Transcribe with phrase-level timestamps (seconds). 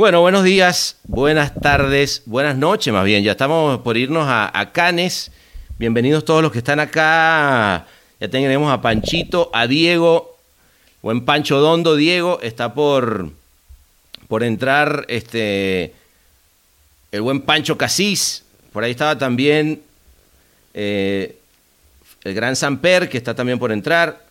[0.00, 3.22] Bueno, buenos días, buenas tardes, buenas noches más bien.
[3.22, 5.30] Ya estamos por irnos a, Canes.
[5.76, 7.86] Bienvenidos todos los que están acá.
[8.18, 10.38] Ya tenemos a Panchito, a Diego,
[11.02, 11.96] buen Pancho Dondo.
[11.96, 13.30] Diego está por,
[14.26, 15.92] por entrar este,
[17.12, 18.42] el buen Pancho Casís.
[18.72, 19.82] Por ahí estaba también
[20.72, 21.36] eh,
[22.24, 24.24] el gran Samper, que está también por entrar.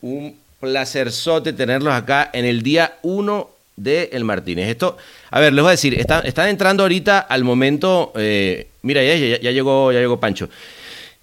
[0.00, 4.68] Un placerzote tenerlos acá en el día 1 de El Martínez.
[4.68, 4.96] Esto,
[5.30, 9.40] a ver, les voy a decir, están, entrando ahorita al momento, eh, mira, ya, ya,
[9.40, 10.48] ya, llegó, ya llegó Pancho.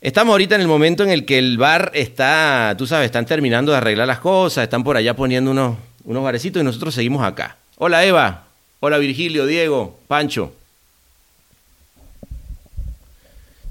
[0.02, 3.72] Estamos ahorita en el momento en el que el bar está, tú sabes, están terminando
[3.72, 7.58] de arreglar las cosas, están por allá poniendo unos, unos barecitos y nosotros seguimos acá.
[7.78, 8.46] Hola Eva,
[8.80, 10.54] hola Virgilio, Diego, Pancho.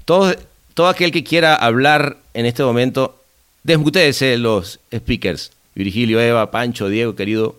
[0.05, 0.35] Todo,
[0.73, 3.19] todo aquel que quiera hablar en este momento,
[3.63, 5.51] desmutéese los speakers.
[5.75, 7.55] Virgilio, Eva, Pancho, Diego, querido.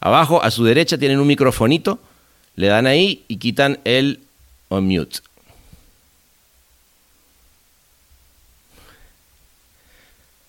[0.00, 1.98] Abajo, a su derecha, tienen un microfonito.
[2.56, 4.20] Le dan ahí y quitan el
[4.68, 5.18] on mute.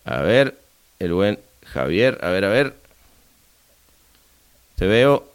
[0.05, 0.57] A ver,
[0.97, 2.75] el buen Javier, a ver, a ver.
[4.75, 5.31] Te veo.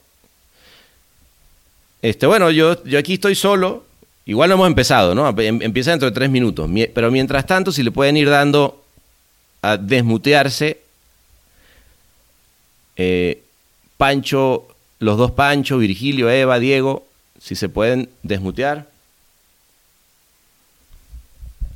[2.03, 3.85] Este, bueno, yo, yo aquí estoy solo.
[4.27, 5.29] Igual no hemos empezado, ¿no?
[5.29, 6.69] Empieza dentro de tres minutos.
[6.93, 8.83] Pero mientras tanto, si le pueden ir dando
[9.63, 10.81] a desmutearse,
[12.97, 13.44] eh,
[13.97, 14.67] Pancho,
[14.99, 17.07] los dos Pancho, Virgilio, Eva, Diego,
[17.41, 18.89] si se pueden desmutear.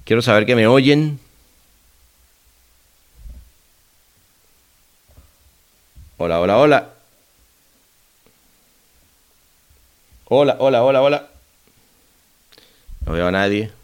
[0.04, 1.20] Quiero saber que me oyen.
[6.16, 6.94] Hola, hola, hola.
[10.24, 11.28] Hola, hola, hola, hola.
[13.06, 13.77] No veo a nadie.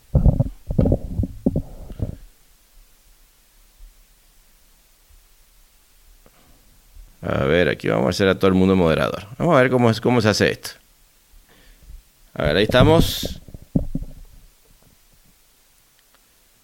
[7.26, 9.26] A ver, aquí vamos a hacer a todo el mundo moderador.
[9.38, 10.70] Vamos a ver cómo, es, cómo se hace esto.
[12.34, 13.40] A ver, ahí estamos.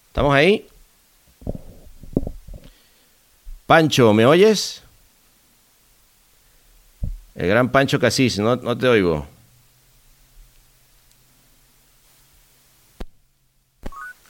[0.09, 0.67] ¿Estamos ahí?
[3.67, 4.83] Pancho, ¿me oyes?
[7.35, 9.27] El gran Pancho Casís, no, no te oigo.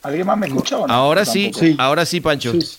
[0.03, 0.95] ¿Alguien más me escucha o no?
[0.95, 2.53] Ahora sí, sí, ahora sí, Pancho.
[2.53, 2.79] Sí.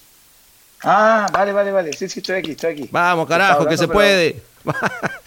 [0.83, 1.93] Ah, vale, vale, vale.
[1.93, 2.89] Sí, sí, estoy aquí, estoy aquí.
[2.91, 3.93] Vamos, carajo, que se pero...
[3.93, 4.41] puede.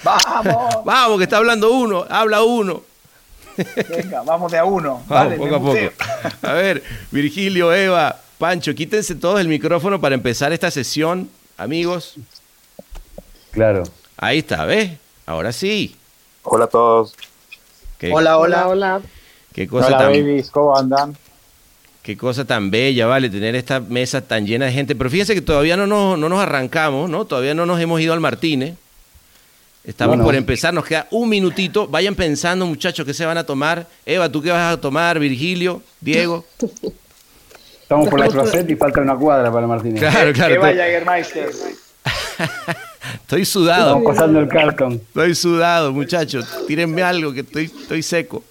[0.03, 0.85] Vamos.
[0.85, 2.83] vamos, que está hablando uno, habla uno.
[3.89, 5.03] Venga, vamos de a uno.
[5.07, 6.39] Vamos, vale, poco a poco.
[6.43, 12.17] A ver, Virgilio, Eva, Pancho, quítense todos el micrófono para empezar esta sesión, amigos.
[13.53, 13.85] Claro.
[14.17, 14.93] Ahí está, ¿ves?
[15.27, 15.97] Ahora sí.
[16.43, 17.15] Hola a todos.
[17.99, 19.01] ¿Qué, hola, hola, hola.
[19.53, 21.17] Qué cosa hola, tan, babies, ¿cómo andan?
[22.05, 24.95] Qué cosa tan bella, vale, tener esta mesa tan llena de gente.
[24.95, 27.25] Pero fíjense que todavía no nos, no nos arrancamos, ¿no?
[27.25, 28.75] Todavía no nos hemos ido al Martínez.
[29.85, 30.25] Estamos bueno.
[30.25, 31.89] por empezar, nos queda un minutito.
[31.89, 33.87] Vayan pensando, muchachos, qué se van a tomar.
[34.05, 35.19] Eva, ¿tú qué vas a tomar?
[35.19, 36.45] Virgilio, Diego.
[37.81, 40.01] Estamos por la Crocet y falta una cuadra para el Martínez.
[40.01, 40.55] Claro, claro.
[40.57, 41.49] Eva Jagermeister.
[43.15, 43.97] Estoy sudado.
[43.97, 44.93] Estamos pasando el cartón.
[44.93, 46.47] Estoy sudado, muchachos.
[46.67, 48.45] Tírenme algo que estoy, estoy seco.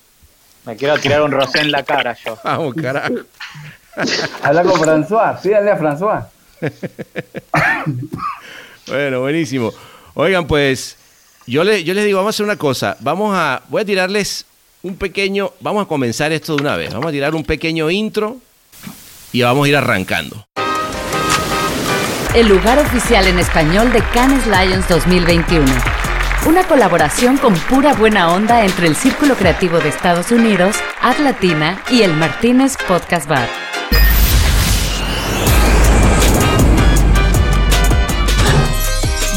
[0.65, 2.37] Me quiero tirar un rosé en la cara yo.
[2.43, 3.13] Vamos, carajo.
[4.41, 6.25] Habla con François, pídale a François.
[8.87, 9.71] bueno, buenísimo.
[10.15, 10.97] Oigan, pues,
[11.45, 12.97] yo, le, yo les digo, vamos a hacer una cosa.
[12.99, 14.45] Vamos a, voy a tirarles
[14.81, 16.93] un pequeño, vamos a comenzar esto de una vez.
[16.93, 18.37] Vamos a tirar un pequeño intro
[19.31, 20.45] y vamos a ir arrancando.
[22.35, 26.02] El lugar oficial en español de Cannes Lions 2021.
[26.45, 31.81] Una colaboración con pura buena onda entre el Círculo Creativo de Estados Unidos, Ad Latina
[31.89, 33.47] y el Martínez Podcast Bar.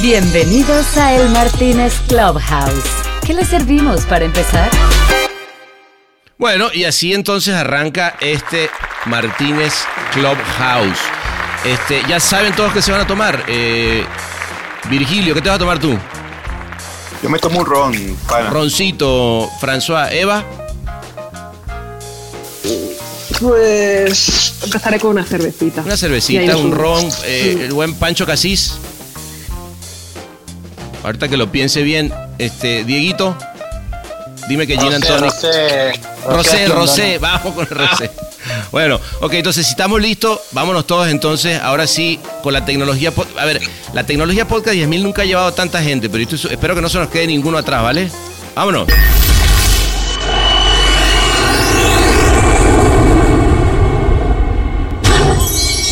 [0.03, 2.91] Bienvenidos a El Martínez Clubhouse.
[3.25, 4.69] ¿Qué les servimos para empezar?
[6.39, 8.69] Bueno, y así entonces arranca este
[9.05, 9.75] Martínez
[10.13, 10.99] Clubhouse.
[11.65, 13.45] Este, ya saben todos que se van a tomar.
[13.47, 14.05] Eh,
[14.91, 15.97] Virgilio, ¿qué te vas a tomar tú?
[17.27, 18.17] Yo me tomo un ron.
[18.29, 18.51] Pana.
[18.51, 20.45] Roncito, François, Eva.
[23.41, 25.83] Pues empezaré con una cervecita.
[25.83, 28.75] Una cervecita, un ron, eh, el buen Pancho Casís.
[31.03, 33.37] Ahorita que lo piense bien, este, Dieguito,
[34.49, 35.25] dime que Gin Antonio.
[35.25, 38.09] Rosé, Rosé, Rosé, vamos con el Rosé.
[38.71, 43.13] Bueno, ok, entonces si estamos listos, vámonos todos entonces, ahora sí, con la tecnología.
[43.39, 43.61] A ver,
[43.93, 46.99] la tecnología podcast 10.000 nunca ha llevado tanta gente, pero esto, espero que no se
[46.99, 48.11] nos quede ninguno atrás, ¿vale?
[48.55, 48.89] Vámonos.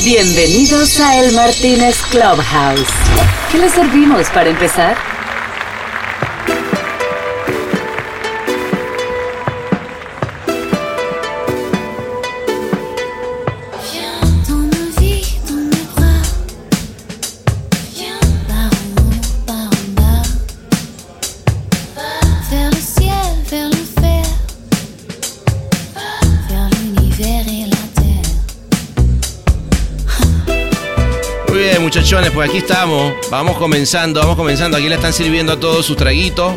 [0.04, 2.88] Bienvenidos a El Martínez Clubhouse.
[3.50, 5.13] ¿Qué le servimos para empezar?
[32.32, 33.12] Pues aquí estamos.
[33.30, 34.76] Vamos comenzando, vamos comenzando.
[34.76, 36.54] Aquí le están sirviendo a todos sus traguitos.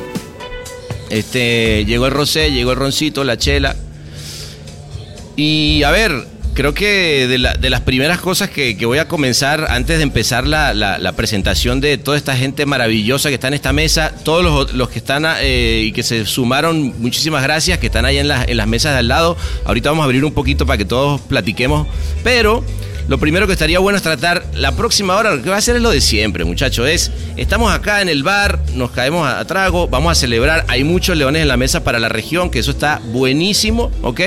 [1.09, 3.75] Este, llegó el rosé, llegó el roncito, la chela.
[5.35, 9.65] Y a ver, creo que de, la- de las primeras cosas que, voy a comenzar
[9.69, 14.13] antes de empezar la, presentación de toda esta gente maravillosa que está en esta mesa,
[14.23, 18.29] todos los, que están eh, y que se sumaron, muchísimas gracias, que están ahí en,
[18.29, 19.37] en las mesas de al lado.
[19.65, 21.87] Ahorita vamos a abrir un poquito para que todos platiquemos,
[22.23, 22.63] pero
[23.07, 25.77] lo primero que estaría bueno es tratar la próxima hora, lo que va a ser
[25.77, 26.87] es lo de siempre, muchachos.
[26.89, 30.65] Es, estamos acá en el bar, nos caemos a, trago, vamos a celebrar.
[30.67, 34.21] Hay muchos leones en la mesa para la región, que eso está buenísimo, ¿ok?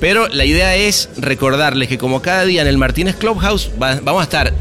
[0.00, 4.20] Pero la idea es recordarles que como cada día en el Martínez Clubhouse va- vamos
[4.20, 4.52] a estar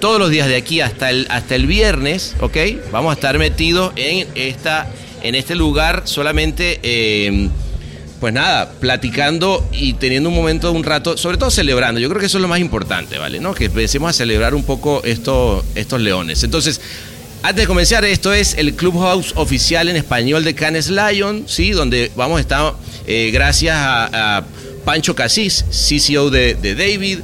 [0.00, 2.56] todos los días de aquí hasta el, hasta el viernes, ¿ok?
[2.90, 4.88] Vamos a estar metidos en, esta,
[5.22, 6.80] en este lugar solamente...
[6.82, 7.48] eh,
[8.20, 12.00] pues nada, platicando y teniendo un momento, un rato, sobre todo celebrando.
[12.00, 13.40] Yo creo que eso es lo más importante, ¿vale?
[13.40, 13.54] ¿No?
[13.54, 16.42] Que empecemos a celebrar un poco esto, estos leones.
[16.42, 16.80] Entonces,
[17.42, 21.70] antes de comenzar, esto es el Clubhouse oficial en español de Canes Lion, ¿sí?
[21.70, 22.74] Donde vamos a estar,
[23.06, 24.44] eh, gracias a,
[24.84, 27.18] Pancho Casís, CCO de, de David,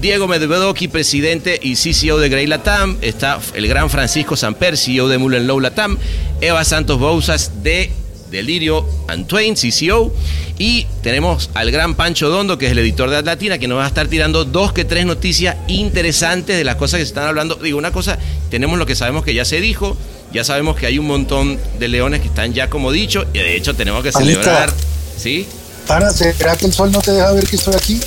[0.00, 2.96] Diego Medvedoki, presidente y CCO de Grey Latam.
[3.02, 5.98] Está el gran Francisco Samper, CEO de Mullen Low Latam.
[6.40, 7.92] Eva Santos Bouzas de
[8.30, 10.12] Delirio Antwain, CCO.
[10.58, 13.84] Y tenemos al gran Pancho Dondo, que es el editor de Atlatina, que nos va
[13.84, 17.54] a estar tirando dos que tres noticias interesantes de las cosas que se están hablando.
[17.56, 18.18] Digo, una cosa,
[18.50, 19.96] tenemos lo que sabemos que ya se dijo.
[20.32, 23.24] Ya sabemos que hay un montón de leones que están ya como dicho.
[23.32, 24.42] Y de hecho tenemos que Panita.
[24.42, 24.72] celebrar.
[25.16, 25.46] ¿Sí?
[25.86, 28.00] Pana, ¿será que el sol no te deja ver que estoy aquí?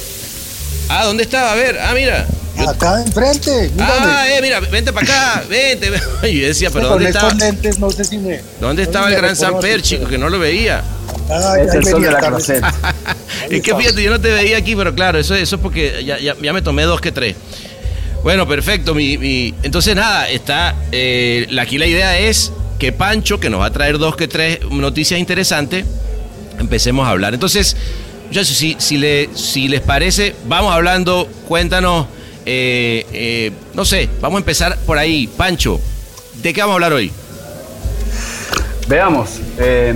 [0.89, 1.51] Ah, ¿dónde estaba?
[1.51, 2.27] A ver, ah, mira.
[2.57, 5.91] Yo- Acá enfrente, Ah, eh, mira, vente para acá, vente.
[6.29, 7.33] Y yo decía, pero ¿dónde estaba?
[7.33, 8.41] lentes no sé si me...
[8.61, 10.05] ¿Dónde estaba el gran Samper, chico?
[10.07, 10.83] Que no lo veía.
[11.29, 12.19] Ah, Es el sol de la.
[12.19, 12.63] Crosset.
[13.49, 16.17] Es que fíjate, yo no te veía aquí, pero claro, eso, eso es porque ya,
[16.19, 17.35] ya- ya me tomé dos que tres.
[18.23, 18.93] Bueno, perfecto.
[18.95, 20.75] Mi, mi- entonces, nada, está.
[20.91, 24.59] eh, aquí la idea es que Pancho, que nos va a traer dos que tres
[24.69, 25.85] noticias interesantes,
[26.59, 27.33] empecemos a hablar.
[27.33, 27.75] Entonces,
[28.27, 32.07] muchachos, si, si, le, si les parece, vamos hablando, cuéntanos.
[32.45, 35.27] Eh, eh, no sé, vamos a empezar por ahí.
[35.27, 35.79] Pancho,
[36.41, 37.11] ¿de qué vamos a hablar hoy?
[38.87, 39.93] Veamos, eh,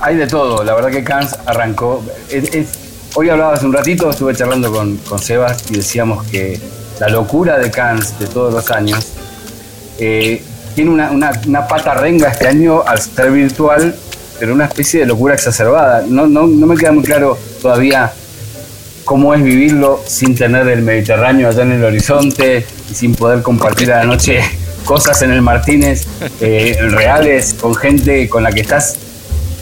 [0.00, 0.62] hay de todo.
[0.62, 2.04] La verdad que Cans arrancó.
[3.14, 6.58] hoy hablaba hace un ratito, estuve charlando con, con Sebas y decíamos que
[7.00, 9.06] la locura de Cans de todos los años
[9.98, 10.42] eh,
[10.74, 13.94] tiene una, una- una pata renga este año al ser virtual,
[14.38, 16.04] pero una especie de locura exacerbada.
[16.08, 18.12] No, no, no me queda muy claro todavía
[19.04, 23.92] cómo es vivirlo sin tener el Mediterráneo allá en el horizonte y sin poder compartir
[23.92, 24.40] a la noche
[24.84, 26.06] cosas en el Martínez
[26.40, 28.96] eh, reales con gente con la que estás,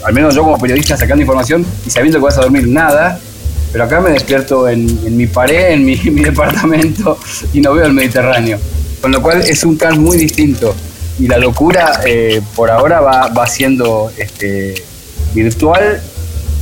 [0.03, 3.19] al menos yo como periodista sacando información y sabiendo que vas a dormir nada,
[3.71, 7.17] pero acá me despierto en, en mi pared, en mi, en mi departamento
[7.53, 8.59] y no veo el Mediterráneo.
[9.01, 10.75] Con lo cual es un can muy distinto
[11.19, 14.75] y la locura eh, por ahora va, va siendo este,
[15.33, 16.01] virtual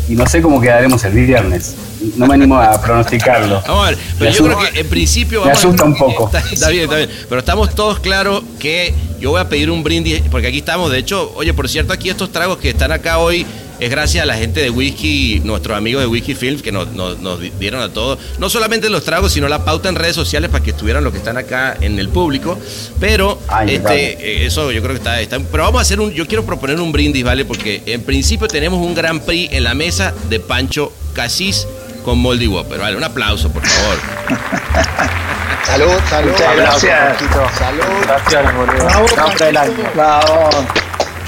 [0.08, 1.76] y no sé cómo quedaremos el viernes.
[2.16, 3.62] No me animo a pronosticarlo.
[3.68, 6.26] Vamos a ver, pero Me yo creo que en principio me a- asusta un poco.
[6.28, 7.10] Está, está bien, está bien.
[7.28, 10.98] Pero estamos todos claros que yo voy a pedir un brindis, porque aquí estamos, de
[11.00, 13.46] hecho, oye, por cierto, aquí estos tragos que están acá hoy
[13.82, 17.20] es gracias a la gente de Whisky, nuestros amigos de Whisky Films, que nos, nos-
[17.20, 20.50] nos di- dieron a todos, no solamente los tragos, sino la pauta en redes sociales
[20.50, 22.58] para que estuvieran los que están acá en el público.
[23.00, 25.40] Pero Ay, este, eh, eso yo creo que está, está.
[25.40, 27.46] Pero vamos a hacer un, yo quiero proponer un brindis, ¿vale?
[27.46, 31.66] Porque en principio tenemos un Grand Prix en la mesa de Pancho Casís
[32.04, 32.98] con Moldy Whopper, ¿vale?
[32.98, 33.98] Un aplauso, por favor.
[35.66, 36.32] Salud, salud.
[36.32, 37.18] Muchas gracias.
[37.58, 37.84] Salud.
[38.04, 39.46] Gracias, boludo.
[39.46, 39.92] Del año.
[39.94, 40.50] Bravo.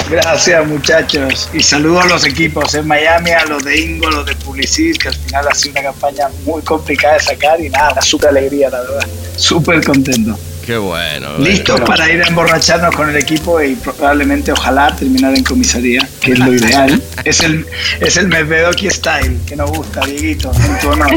[0.10, 1.50] Gracias, muchachos.
[1.54, 4.98] Y saludos a los equipos en Miami, a los de Ingo, a los de Publicis,
[4.98, 8.70] que al final ha sido una campaña muy complicada de sacar y nada, súper alegría,
[8.70, 9.08] la verdad.
[9.38, 10.38] Súper contento.
[10.66, 11.30] Qué bueno.
[11.30, 11.44] bueno.
[11.44, 16.34] Listos para ir a emborracharnos con el equipo y probablemente, ojalá, terminar en comisaría, que
[16.34, 17.02] es lo ideal.
[17.26, 17.66] Es el,
[18.00, 21.12] es el Medvedoki style que nos gusta, Dieguito, en tu honor.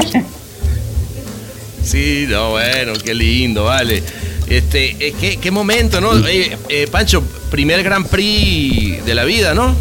[1.85, 4.03] Sí, no, bueno, qué lindo, vale.
[4.49, 6.17] Este, eh, qué, qué momento, ¿no?
[6.27, 9.75] Eh, eh, Pancho, primer Grand Prix de la vida, ¿no?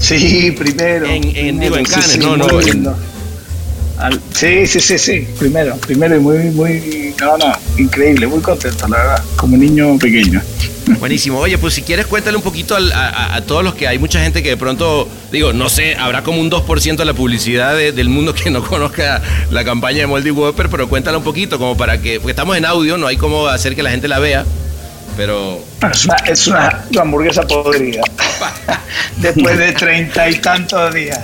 [0.00, 1.06] Sí, primero.
[1.06, 2.88] En- en- primero, digo, en Cannes, sí, no, no, en-.
[4.02, 8.86] Al- sí, sí, sí, sí, primero, primero y muy, muy, no, no, increíble, muy contento,
[8.88, 10.40] la verdad, como niño pequeño.
[10.98, 11.38] Buenísimo.
[11.38, 14.20] Oye, pues si quieres cuéntale un poquito al- a, a- todos los que hay mucha
[14.20, 17.92] gente que de pronto, digo, no sé, habrá como un 2% de la publicidad de-
[17.92, 21.76] del mundo que no conozca la campaña de Moldy Whopper, pero cuéntala un poquito como
[21.76, 24.44] para que, porque estamos en audio, no hay cómo hacer que la gente la vea,
[25.16, 28.02] pero es una, es una hamburguesa podrida,
[29.18, 31.22] después de treinta y tantos días.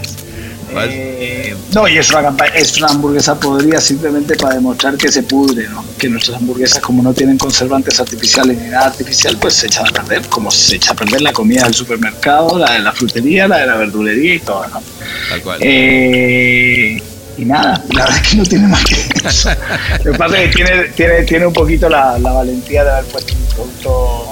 [0.77, 5.69] Eh, no, y es una, es una hamburguesa podrida simplemente para demostrar que se pudre,
[5.69, 5.85] ¿no?
[5.99, 9.91] que nuestras hamburguesas como no tienen conservantes artificiales ni nada artificial, pues se echan a
[9.91, 13.59] perder, como se echa a perder la comida del supermercado, la de la frutería, la
[13.59, 14.67] de la verdulería y todo.
[14.69, 14.83] ¿no?
[15.31, 15.59] tal cual.
[15.63, 17.03] Eh,
[17.39, 18.95] y nada, la verdad es que no tiene más que
[19.29, 19.51] eso.
[20.05, 23.05] Lo que pasa es que tiene, tiene, tiene un poquito la, la valentía de haber
[23.05, 24.25] puesto un producto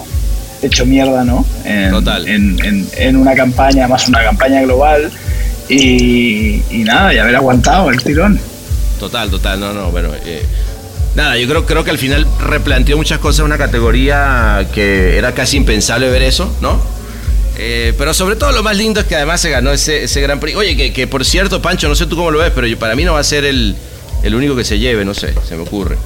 [0.62, 1.44] hecho mierda, ¿no?
[1.64, 2.26] En, Total.
[2.26, 5.12] En, en- en una campaña, además una campaña global.
[5.68, 8.40] Y, y nada, y haber aguantado el tirón.
[9.00, 10.10] Total, total, no, no, bueno.
[10.24, 10.42] eh,
[11.14, 15.56] nada, yo creo, creo que al final replanteó muchas cosas, una categoría que era casi
[15.56, 16.80] impensable ver eso, ¿no?
[17.58, 20.38] Eh, pero sobre todo lo más lindo es que además se ganó ese, ese Gran
[20.40, 20.56] Prix.
[20.56, 22.94] Oye, que, que por cierto, Pancho, no sé tú cómo lo ves, pero yo- para
[22.94, 23.74] mí no va a ser el,
[24.22, 25.96] el único que se lleve, no sé, se me ocurre.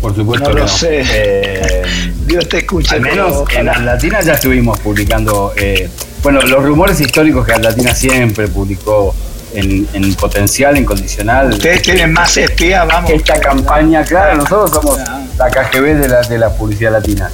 [0.00, 0.68] Por supuesto No lo no.
[0.68, 1.02] sé.
[1.04, 1.82] Eh,
[2.26, 2.94] Dios te escuche.
[2.94, 3.72] al menos pero en ojalá.
[3.72, 5.88] Atlatina ya estuvimos publicando, eh,
[6.22, 9.14] bueno, los rumores históricos que Atlatina siempre publicó
[9.54, 11.50] en, en potencial, en condicional.
[11.50, 13.10] Ustedes tienen más espías, vamos.
[13.10, 14.98] Esta campaña, claro, nosotros somos
[15.36, 17.30] la KGB de la, de la publicidad latina.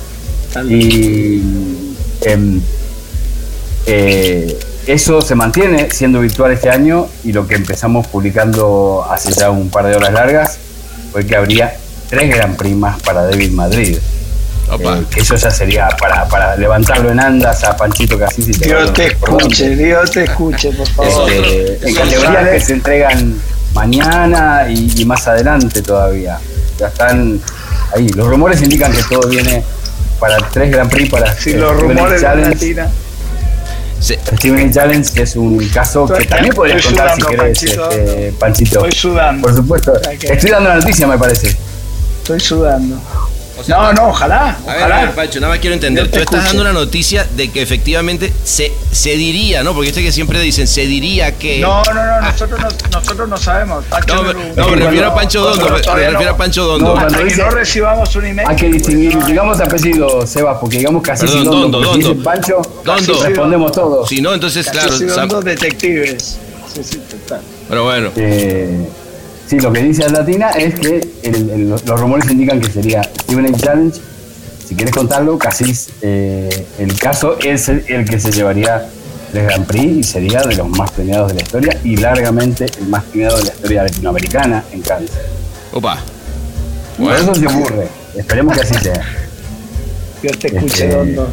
[0.69, 1.43] Y
[2.23, 2.61] em,
[3.87, 9.50] eh, eso se mantiene siendo virtual este año y lo que empezamos publicando hace ya
[9.50, 10.59] un par de horas largas
[11.11, 11.76] fue que habría
[12.09, 13.99] tres Gran Prix más para David Madrid.
[14.71, 14.99] Opa.
[14.99, 18.92] Eh, que eso ya sería para, para levantarlo en andas a Panchito Casís y Dios
[18.92, 19.76] te por escuche.
[19.76, 21.30] Dios te escuche, por favor.
[21.30, 23.40] Este, en categorías que se entregan
[23.75, 26.38] mañana y, y más adelante todavía.
[26.78, 27.40] Ya están
[27.94, 28.09] ahí.
[28.09, 29.62] Los rumores indican que todo viene
[30.18, 32.50] para tres Grand Prix para eh, los Steven rumores de Challenge.
[32.54, 32.88] Latina.
[34.00, 37.59] Se- Steven Challenge que es un caso que Estoy- también podrías contar si sudando, querés,
[37.59, 37.90] Panchito.
[37.90, 38.75] este, Panchito.
[38.87, 39.42] Estoy sudando.
[39.47, 39.92] Por supuesto.
[40.23, 41.56] Estoy dando la noticia, me parece.
[42.18, 43.00] Estoy sudando.
[43.64, 44.50] Sea, No, no, ojalá.
[44.50, 44.97] A ver, ojalá.
[44.97, 46.04] a ver, Pancho, nada más quiero entender.
[46.06, 46.47] Yo Tú estás escucho.
[46.59, 49.73] dando una noticia de que efectivamente se, se diría, ¿no?
[49.75, 51.61] Porque viste que siempre dicen, se diría que.
[51.61, 52.68] No, no, no, nosotros no,
[52.99, 53.85] nosotros no sabemos.
[53.87, 56.30] Pancho No, no- me- no, me refiero a Pancho Dondo, me, refiero no.
[56.30, 56.90] a Pancho No, Dondo.
[56.92, 58.49] cuando Hasta que dice- no recibamos un email.
[58.49, 62.14] Hay que distinguir, digamos apellido, Sebas, porque digamos casi Perdón, Dondo, Dondo, porque si Dondo.
[62.14, 63.25] dice Pancho, Dondo.
[63.25, 64.09] respondemos todos.
[64.09, 64.99] Si no, entonces, claro.
[65.26, 66.38] Dos detectives.
[66.75, 67.40] Sí, sí, total.
[67.68, 68.88] Pero bueno, Eh,
[69.47, 73.47] sí, lo que dice Latina es que el- el- los rumores indican que sería Steven
[73.47, 74.01] Age Challenge.
[74.69, 75.73] Si quieres contarlo, casi
[76.03, 78.89] eh, el caso es el, el que se llevaría
[79.35, 82.87] el Grand Prix y sería de los más premiados de la historia y largamente el
[82.89, 85.11] más premiado de la historia latinoamericana en Cannes.
[85.73, 85.99] opa.
[86.97, 87.89] Por eso se ocurre.
[88.17, 89.03] Esperemos que así sea.
[90.23, 91.29] Dios te escuche, Este, Dondo.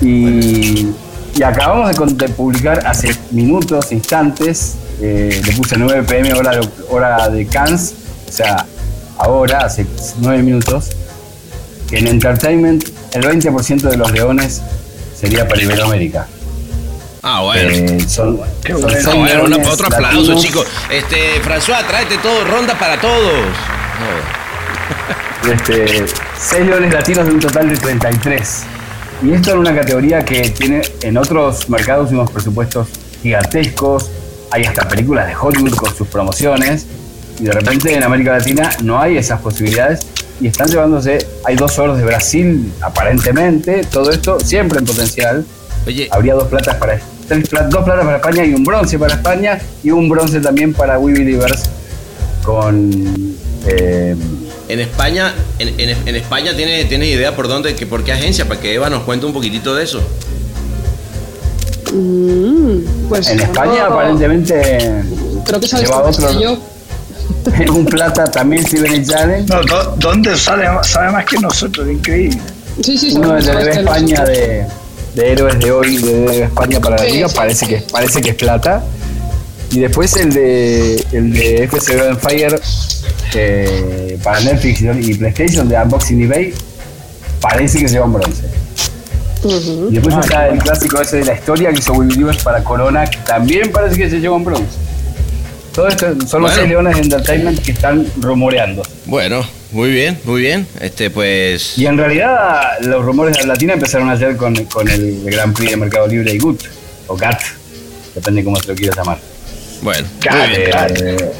[0.00, 0.88] Y,
[1.36, 6.68] y acabamos de, de publicar hace minutos, instantes, eh, le puse 9 pm hora de,
[6.90, 7.94] hora de Cannes,
[8.28, 8.66] o sea,
[9.18, 9.86] ahora, hace
[10.18, 10.90] 9 minutos,
[11.88, 14.62] que en Entertainment el 20% de los leones
[15.18, 16.26] sería para Iberoamérica.
[17.22, 17.70] ah, bueno.
[17.70, 18.98] Eh, son, Qué bueno.
[19.06, 20.42] Ah, bueno, leones otro aplauso, latinos.
[20.42, 20.66] chicos.
[20.90, 23.32] Este, François, tráete todo, ronda para todos.
[25.52, 26.06] este,
[26.38, 28.62] 6 leones latinos de un total de 33.
[29.24, 32.88] Y esto en una categoría que tiene en otros mercados unos presupuestos
[33.22, 34.10] gigantescos,
[34.52, 36.86] hay hasta películas de Hollywood con sus promociones,
[37.40, 40.00] y de repente en América Latina no hay esas posibilidades,
[40.40, 45.44] y están llevándose, hay dos oros de Brasil aparentemente, todo esto siempre en potencial,
[45.86, 49.58] Oye, habría dos platas para tres dos platas para España y un bronce para España
[49.82, 51.62] y un bronce también para We Believers
[52.44, 53.34] con
[53.66, 54.14] eh,
[54.68, 58.46] en España, en, en- en España tienes, tienes idea por dónde, que, por qué agencia,
[58.46, 60.00] para que Eva nos cuente un poquitito de eso.
[61.92, 65.02] Mm, pues en España no, aparentemente
[65.44, 66.58] Creo que sabes lleva otro- que yo.
[67.74, 70.64] un plata también Steven Challenge No, do- ¿Dónde sale?
[70.82, 72.38] Sabe más que nosotros, increíble.
[72.82, 74.64] Sí, sí, uno de TV España de,
[75.14, 77.34] de héroes de hoy de España para la Sí, liga sí.
[77.36, 78.82] parece que parece que es plata
[79.70, 82.60] y después el de el de FC Golden Fire
[83.34, 86.54] eh, para Netflix y y PlayStation de Unboxing eBay
[87.40, 88.42] parece que se lleva un bronce
[89.42, 89.88] Ujú.
[89.90, 93.04] y después está el clásico ese de la historia que hizo Will Believers para Corona
[93.06, 94.78] que también parece que se lleva un bronce
[95.74, 96.54] todo esto son los Bueno.
[96.54, 100.66] seis leones de entertainment que están rumoreando Bueno, muy bien, muy bien.
[100.80, 101.78] Este, pues.
[101.78, 105.76] Y en realidad los rumores de Latina empezaron ayer con, con el Gran Prix de
[105.78, 106.60] Mercado Libre y GUT,
[107.06, 107.40] o GAT,
[108.14, 109.18] depende cómo se lo quieras llamar.
[109.80, 110.70] Bueno, muy bien.
[110.70, 110.94] claro.
[110.98, 111.32] Eh,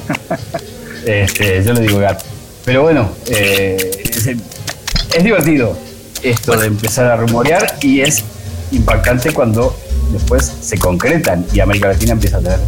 [1.05, 2.25] este, yo le digo gato.
[2.65, 5.77] Pero bueno, eh, es, es divertido
[6.23, 8.25] esto de empezar a rumorear y es
[8.71, 9.77] impactante cuando
[10.13, 12.59] después se concretan y América Latina empieza a tener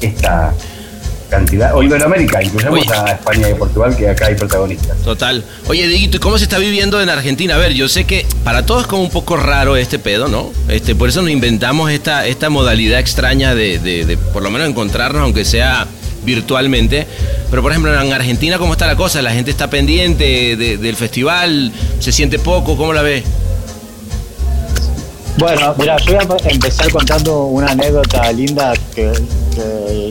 [0.00, 0.52] esta
[1.30, 1.74] cantidad.
[1.74, 2.92] O Iberoamérica, incluyamos Oye.
[2.92, 4.98] a España y Portugal, que acá hay protagonistas.
[4.98, 5.42] Total.
[5.66, 7.54] Oye, Dieguito, ¿y cómo se está viviendo en Argentina?
[7.54, 10.50] A ver, yo sé que para todos es como un poco raro este pedo, ¿no?
[10.68, 14.68] Este, por eso nos inventamos esta, esta modalidad extraña de, de- de por lo menos
[14.68, 15.86] encontrarnos, aunque sea
[16.22, 17.06] virtualmente.
[17.50, 19.20] Pero por ejemplo, en Argentina, ¿cómo está la cosa?
[19.22, 21.72] ¿La gente está pendiente de- del festival?
[22.00, 22.76] ¿Se siente poco?
[22.76, 23.22] ¿Cómo la ve?
[25.38, 29.12] Bueno, mira, voy a empezar contando una anécdota linda que,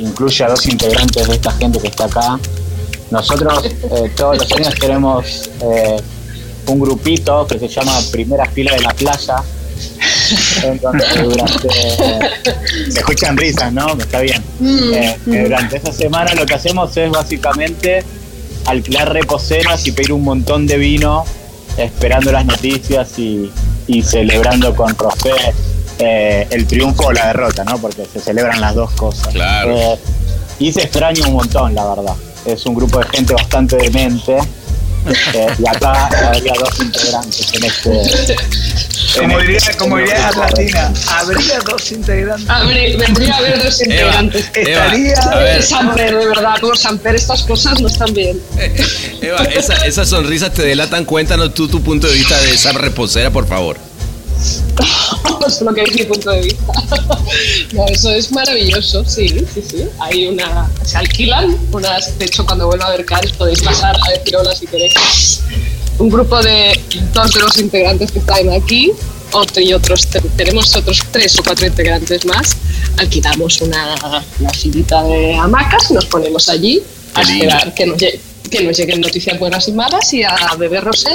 [0.03, 2.39] incluye a dos integrantes de esta gente que está acá.
[3.11, 5.97] Nosotros eh, todos los años tenemos eh,
[6.67, 9.35] un grupito que se llama Primera Fila de la Playa.
[11.23, 11.69] Durante,
[12.89, 13.93] se escuchan risas, ¿no?
[13.97, 14.43] Está bien.
[14.61, 18.03] Eh, eh, durante esa semana lo que hacemos es básicamente
[18.65, 21.25] alquilar reposeras y pedir un montón de vino
[21.77, 23.51] esperando las noticias y,
[23.87, 25.31] y celebrando con Rosé
[25.99, 27.77] eh, el triunfo o la derrota, ¿no?
[27.77, 29.27] Porque se celebran las dos cosas.
[29.27, 29.75] Claro.
[29.75, 29.99] Eh,
[30.59, 32.15] y se extraña un montón, la verdad.
[32.45, 34.37] Es un grupo de gente bastante demente.
[35.33, 38.35] Eh, y acá habría dos integrantes en este.
[39.19, 42.49] Como en diría, este- como en diría este Argentina, habría dos integrantes.
[42.49, 44.45] Habría- vendría a haber dos integrantes.
[44.53, 48.39] Eva, Estaría- a ver, Samper, de verdad, por Samper, estas cosas no están bien.
[49.21, 51.05] Eva, esa- esas sonrisas te delatan.
[51.05, 53.77] Cuéntanos tú tu punto de vista de esa reposera, por favor.
[55.47, 56.73] es lo que es mi punto de vista.
[57.73, 59.85] No, eso es maravilloso, sí, sí, sí.
[59.99, 60.69] Hay una.
[60.83, 62.17] Se alquilan unas.
[62.19, 65.39] De hecho, cuando vuelva a ver Cars podéis pasar a decir hola si queréis.
[65.97, 66.77] Un grupo de
[67.13, 68.91] dos de los integrantes que están aquí,
[69.31, 70.07] otro y otros.
[70.07, 72.57] te- Tenemos otros tres o cuatro integrantes más.
[72.97, 73.95] Alquilamos una,
[74.39, 76.81] una filita de hamacas y nos ponemos allí
[77.13, 78.19] a esperar que nos, llegue-
[78.49, 81.11] que nos lleguen noticias buenas y malas y a beber rosé.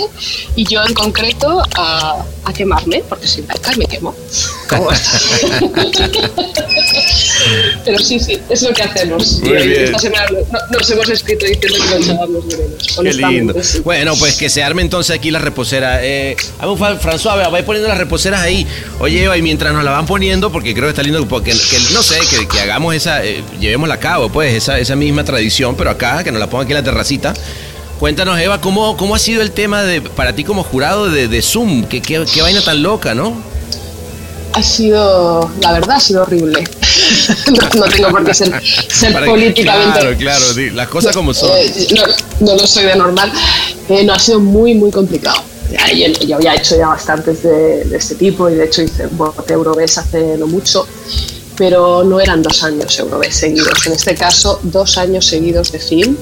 [0.54, 4.14] Y yo en concreto a, a quemarme, porque sin alcohol me quemo.
[7.84, 9.40] Pero sí, sí, es lo que hacemos.
[9.40, 9.84] Muy Y bien.
[9.84, 10.26] Esta semana
[10.70, 12.96] nos hemos escrito diciendo que nos echábamos menos.
[13.02, 13.62] Qué lindo.
[13.62, 13.80] sí.
[13.80, 16.04] Bueno, pues que se arme entonces aquí la reposera.
[16.04, 18.66] Eh, François, vaya poniendo las reposeras ahí.
[19.00, 21.78] Oye, Eva, y mientras nos la van poniendo, porque creo que está lindo, porque que,
[21.92, 25.76] no sé, que, que hagamos esa, eh, llevémosla a cabo, pues, esa, esa misma tradición,
[25.76, 27.34] pero acá, que nos la pongan aquí en la terracita.
[27.98, 31.40] Cuéntanos, Eva, ¿cómo, cómo ha sido el tema de para ti como jurado de, de
[31.42, 31.84] Zoom?
[31.84, 33.40] ¿Qué, qué, qué vaina tan loca, ¿no?
[34.52, 36.64] Ha sido, la verdad, ha sido horrible.
[37.74, 40.00] no, no tengo por qué ser, ser Para- políticamente.
[40.00, 41.50] Claro, claro, las cosas como son.
[41.56, 43.32] Eh, no, no lo soy de normal.
[43.88, 45.42] Eh, no, ha sido muy, muy complicado.
[45.94, 49.54] Yo, yo había hecho ya bastantes de, de este tipo y de hecho hice voté
[49.54, 50.86] Eurobes hace no mucho,
[51.56, 53.86] pero no eran dos años Eurobes seguidos.
[53.86, 56.16] En este caso, dos años seguidos de film.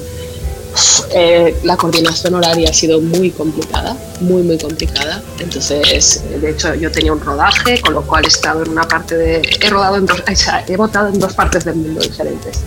[1.11, 5.21] Eh, la coordinación horaria ha sido muy complicada, muy, muy complicada.
[5.39, 9.15] Entonces, de hecho, yo tenía un rodaje, con lo cual he estado en una parte
[9.15, 9.41] de.
[9.61, 10.21] He rodado en dos.
[10.67, 12.59] he votado en dos partes del mundo diferentes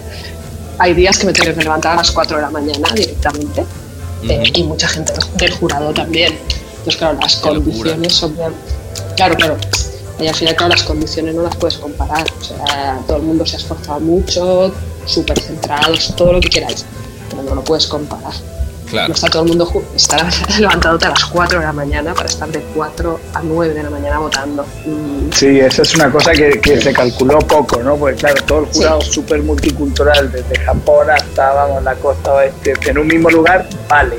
[0.79, 3.65] hay días que me tengo que levantar a las 4 de la mañana directamente
[4.23, 6.39] eh, y mucha gente del jurado también.
[6.71, 8.37] Entonces, claro, las Qué condiciones son...
[9.17, 9.57] Claro, claro.
[10.21, 12.25] Y al final, claro, las condiciones no las puedes comparar.
[12.41, 14.73] O sea, todo el mundo se ha esforzado mucho,
[15.05, 16.85] súper centrados, todo lo que queráis,
[17.49, 18.33] no lo puedes comparar.
[18.91, 19.09] Claro.
[19.09, 20.17] No está todo el mundo está
[20.59, 23.91] levantándote a las 4 de la mañana para estar de 4 a 9 de la
[23.91, 24.65] mañana votando.
[24.87, 27.97] Mm, Sí, esa es una cosa que, que se calculó poco, ¿no?
[27.97, 32.97] Porque claro, todo el jurado súper multicultural, desde Japón hasta, vamos, la costa oeste, en
[32.99, 34.17] un mismo lugar, vale.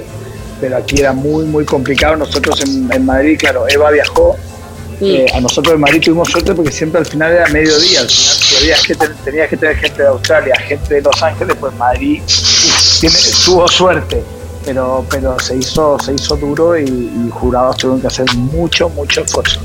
[0.61, 2.15] Pero aquí era muy, muy complicado.
[2.17, 4.35] Nosotros en, en Madrid, claro, Eva viajó.
[5.01, 8.01] eh, a nosotros en Madrid tuvimos suerte porque siempre al final era mediodía.
[8.01, 12.21] Al final, que tenías que tener gente de Australia, gente de Los Ángeles, pues Madrid
[12.99, 13.15] tiene-
[13.45, 14.23] tuvo suerte.
[14.65, 19.21] Pero, pero se hizo se hizo duro y, y jurados tuvieron que hacer mucho, mucho
[19.21, 19.59] esfuerzo.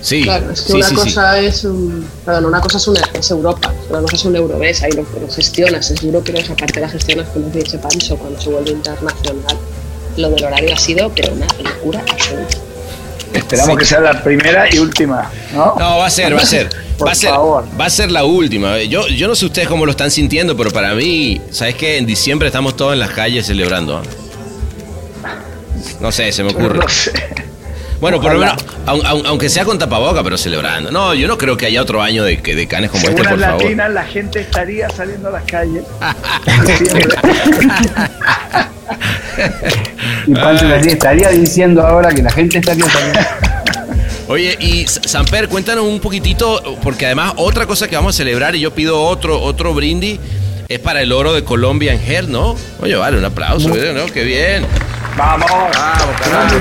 [0.00, 1.02] Sí, Claro, es que sí, una sí, sí.
[1.02, 4.82] cosa es un, perdón, una cosa es, una, es Europa, una cosa es un Eurobes,
[4.82, 8.40] ahí lo, lo gestionas, es duro, pero esa parte la gestionas que dice Pancho cuando
[8.40, 9.56] se vuelve internacional.
[10.16, 12.56] Lo del horario ha sido pero una locura absoluta.
[13.32, 13.78] Esperamos Sí.
[13.78, 15.74] que sea la primera y última, ¿no?
[15.78, 16.68] No, va a ser, va a ser.
[16.98, 17.64] Por va a ser, favor.
[17.80, 18.78] va a ser la última.
[18.82, 21.98] Yo, yo no sé ustedes cómo lo están sintiendo, pero para mí, ¿sabes qué?
[21.98, 24.00] En diciembre estamos todos en las calles celebrando.
[26.00, 26.78] No sé, se me ocurre.
[26.78, 27.12] No sé.
[28.00, 30.90] Bueno, por lo menos, aun- aun- aunque sea con tapaboca, pero celebrando.
[30.90, 33.30] No, yo no creo que haya otro año de, que- de canes como Según este,
[33.30, 33.62] por favor.
[33.62, 35.84] latinas, la gente estaría saliendo a las calles.
[40.26, 43.26] Y Pancho les estaría diciendo ahora que la gente estaría también.
[44.28, 48.60] Oye, y Samper, cuéntanos un poquitito, porque además otra cosa que vamos a celebrar, y
[48.60, 50.18] yo pido otro, otro brindis,
[50.68, 52.56] es para el oro de Colombia en Her, ¿no?
[52.80, 53.68] Oye, vale, un aplauso.
[53.68, 54.06] ¿no?
[54.06, 54.66] Qué bien.
[55.16, 55.50] Vamos.
[55.50, 56.56] Vamos, carajo.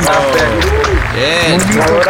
[1.16, 1.58] Bien.
[1.58, 2.02] Muy lindo,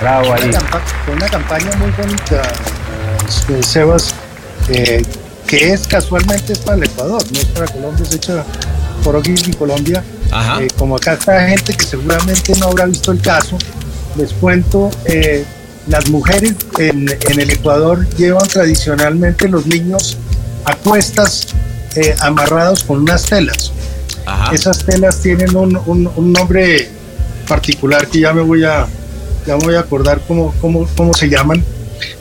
[0.00, 0.42] Bravo ahí.
[0.48, 2.42] Una, campa- fue una campaña muy bonita,
[3.28, 4.12] este, Sebas,
[4.68, 5.04] eh,
[5.46, 8.44] que es casualmente es para el Ecuador, no es para Colombia, es hecha
[9.04, 10.02] por O'Higgins y Colombia.
[10.32, 10.60] Ajá.
[10.60, 13.56] Eh, como acá está gente que seguramente no habrá visto el caso,
[14.16, 15.44] les cuento, eh,
[15.88, 20.16] las mujeres en, en el Ecuador llevan tradicionalmente los niños
[20.64, 21.48] a cuestas
[21.96, 23.72] eh, amarrados con unas telas.
[24.26, 24.54] Ajá.
[24.54, 26.88] Esas telas tienen un, un- un nombre
[27.48, 28.86] particular que ya me voy a,
[29.46, 31.64] ya me voy a acordar cómo, cómo, cómo se llaman.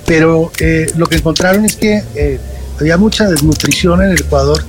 [0.06, 2.39] Pero eh, lo que encontraron es que eh,
[2.80, 4.63] había mucha desnutrición en el Ecuador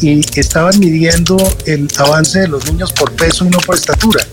[0.00, 4.24] y estaban midiendo el avance de los niños por peso y no por estatura.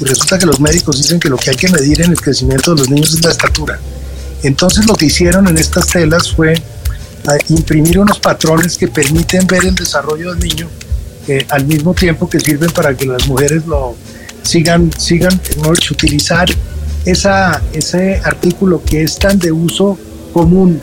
[0.00, 2.74] Y resulta que los médicos dicen que lo que hay que medir en el crecimiento
[2.74, 3.78] de los niños es la estatura.
[4.42, 6.54] Entonces lo que hicieron en estas telas fue
[7.26, 10.68] a imprimir unos patrones que permiten ver el desarrollo del niño
[11.28, 13.94] eh, al mismo tiempo que sirven para que las mujeres lo
[14.42, 15.38] sigan, sigan,
[15.74, 16.48] dicho, utilizar
[17.04, 19.98] esa, ese artículo que es tan de uso
[20.32, 20.80] común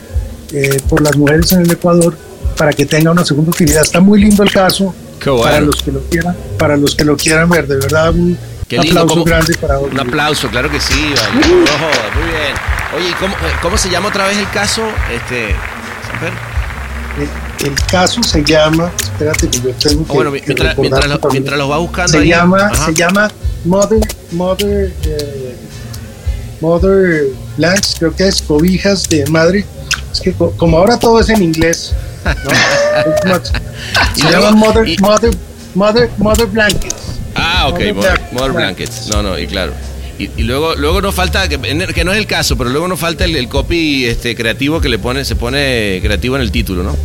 [0.52, 2.16] eh, por las mujeres en el Ecuador
[2.56, 3.82] para que tenga una segunda utilidad.
[3.82, 5.42] Está muy lindo el caso bueno.
[5.42, 8.76] para los que lo quieran, para los que lo quieran ver, de verdad un Qué
[8.78, 9.24] lindo, aplauso ¿cómo?
[9.24, 11.46] grande para Un aplauso, claro que sí, vale.
[11.48, 12.54] No jodas, muy bien.
[12.96, 14.82] Oye, ¿y cómo, eh, cómo se llama otra vez el caso?
[15.12, 15.50] Este?
[17.18, 21.18] El, el caso se llama, espérate que yo tengo que, Oh, bueno, que mientras, lo,
[21.30, 22.28] mientras los va buscando se ahí.
[22.28, 22.86] llama, Ajá.
[22.86, 23.30] se llama
[23.64, 24.00] Mother,
[24.32, 25.56] Mother, eh,
[26.60, 27.26] Mother
[27.56, 29.64] Blanks, creo que es cobijas de madre.
[30.12, 31.92] Es que co- como ahora todo es en inglés,
[34.14, 35.30] se llama Mother, Mother,
[35.74, 36.94] Mother, Mother Blankets.
[37.68, 39.08] Ah, ok, Mother Blankets.
[39.08, 39.72] No, no, y claro.
[40.18, 41.58] Y, y luego, luego nos falta, que,
[41.94, 44.88] que no es el caso, pero luego nos falta el, el copy este, creativo que
[44.88, 46.96] le pone, se pone creativo en el título, ¿no?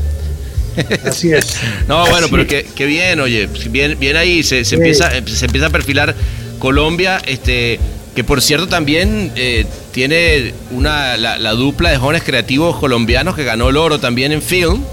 [1.05, 1.57] Así es.
[1.87, 2.47] No, bueno, Así pero es.
[2.49, 4.75] que, que bien, oye, bien, bien ahí, se, se Sí.
[4.75, 6.15] empieza, se empieza a perfilar
[6.57, 7.79] Colombia, este,
[8.15, 13.43] que por cierto también eh, tiene una, la, la dupla de jóvenes creativos colombianos que
[13.43, 14.83] ganó el oro también en film.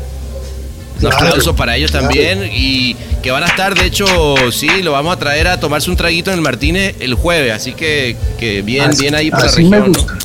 [1.00, 4.06] Un aplauso para ellos también y que van a estar, de hecho,
[4.52, 7.72] sí, lo vamos a traer a tomarse un traguito en el Martínez el jueves, así
[7.72, 9.92] que, que bien, Así- bien ahí por la así me región.
[9.92, 9.98] ¿no?
[9.98, 10.18] gusta.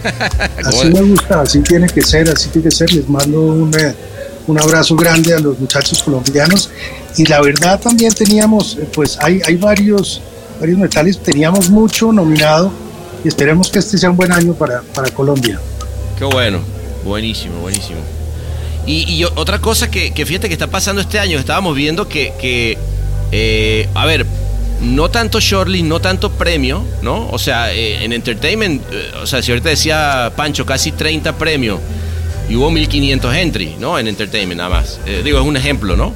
[0.64, 2.92] Así me gusta, así tiene que ser, así tiene que ser.
[2.92, 3.92] Les mando un, eh,
[4.46, 6.70] un abrazo grande a los muchachos colombianos.
[7.16, 10.22] Y la verdad también teníamos, eh, pues hay, hay varios,
[10.60, 12.70] varios metales, teníamos mucho nominado
[13.24, 15.58] y esperemos que este sea un buen año para, para Colombia.
[16.16, 16.60] Qué bueno,
[17.04, 17.98] buenísimo, buenísimo.
[18.90, 22.78] Y, otra cosa que, fíjate que está pasando este año, estábamos viendo que,
[23.30, 24.24] eh, a ver,
[24.80, 27.28] no tanto shortlist, no tanto premio, ¿no?
[27.28, 31.80] O sea, eh, en entertainment, eh, o sea, si ahorita decía Pancho, casi 30 premios
[32.48, 33.98] y hubo 1500 entry, ¿no?
[33.98, 34.98] En entertainment nada más.
[35.22, 36.14] Digo, es un ejemplo, ¿no?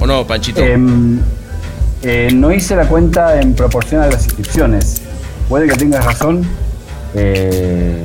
[0.00, 0.62] ¿O no, Panchito?
[0.62, 1.20] Em,
[2.32, 5.02] no hice la cuenta en proporción a las inscripciones.
[5.46, 6.42] Puede que tengas razón.
[7.14, 8.02] Eh,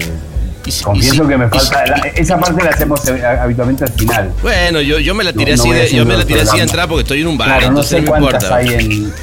[0.78, 1.86] Y y confieso si- que me y falta.
[1.88, 4.32] la- esa parte la hacemos eh, habitualmente al final.
[4.42, 6.64] Bueno, yo, yo me la tiré No- así, de, yo me la tiré así de
[6.64, 8.56] entrada porque estoy en un bar, Claro, entonces sé no me cuántas importa.
[8.56, 9.14] hay en.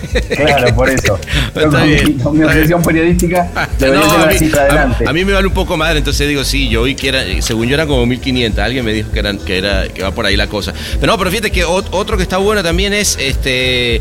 [0.47, 1.19] Claro, por eso.
[1.55, 5.05] Pero Está con, bien, mi- con mi obsesión periodística, debería No, a mí, a- adelante.
[5.09, 7.67] a mí me vale un poco madre, entonces digo, sí, yo vi que era, según
[7.69, 10.37] yo eran como 1500, alguien me dijo que eran que era que va por ahí
[10.37, 10.73] la cosa.
[11.01, 14.01] Pero no, pero fíjate que ot- otro que está bueno también es este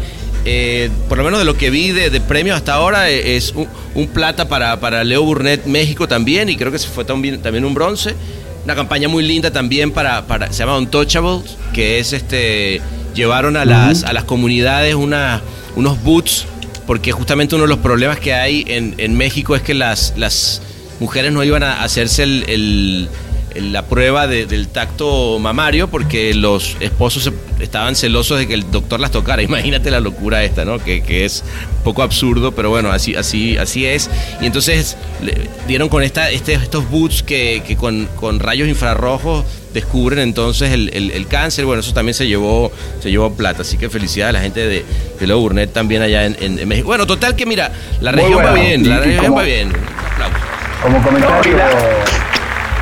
[0.49, 3.51] eh, por lo menos de lo que vi de, de premios hasta ahora eh, es
[3.53, 7.41] un, un plata para, para Leo Burnett México también y creo que se fue también,
[7.41, 8.15] también un bronce.
[8.63, 12.81] Una campaña muy linda también para, para se llama Untouchables, que es este
[13.13, 15.41] llevaron a las a las comunidades una,
[15.75, 16.45] unos boots
[16.85, 20.61] porque justamente uno de los problemas que hay en, en México es que las, las
[21.01, 23.26] mujeres no iban a hacerse el, el- el-
[23.61, 28.99] la prueba de- del tacto mamario porque los esposos estaban celosos de que el doctor
[28.99, 29.41] las tocara.
[29.43, 30.79] Imagínate la locura esta, ¿no?
[30.79, 31.43] Que, que es
[31.77, 34.09] un poco absurdo, pero bueno, así, así, así es.
[34.41, 39.45] Y entonces le dieron con esta, este, estos boots que, que con, con rayos infrarrojos
[39.73, 41.65] descubren entonces el, el- el cáncer.
[41.65, 43.61] Bueno, eso también se llevó, se llevó plata.
[43.63, 44.85] Así que felicidades a la gente de,
[45.19, 46.87] de Leo Burnett también allá en, en- en México.
[46.87, 49.69] Bueno, total que mira, la región va bien, la región como- va bien.
[49.69, 50.35] Un aplauso.
[50.83, 51.57] Como comentario.
[51.57, 52.36] No.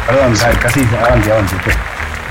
[0.08, 1.56] Perdón, casi avante, avante.
[1.56, 1.72] usted.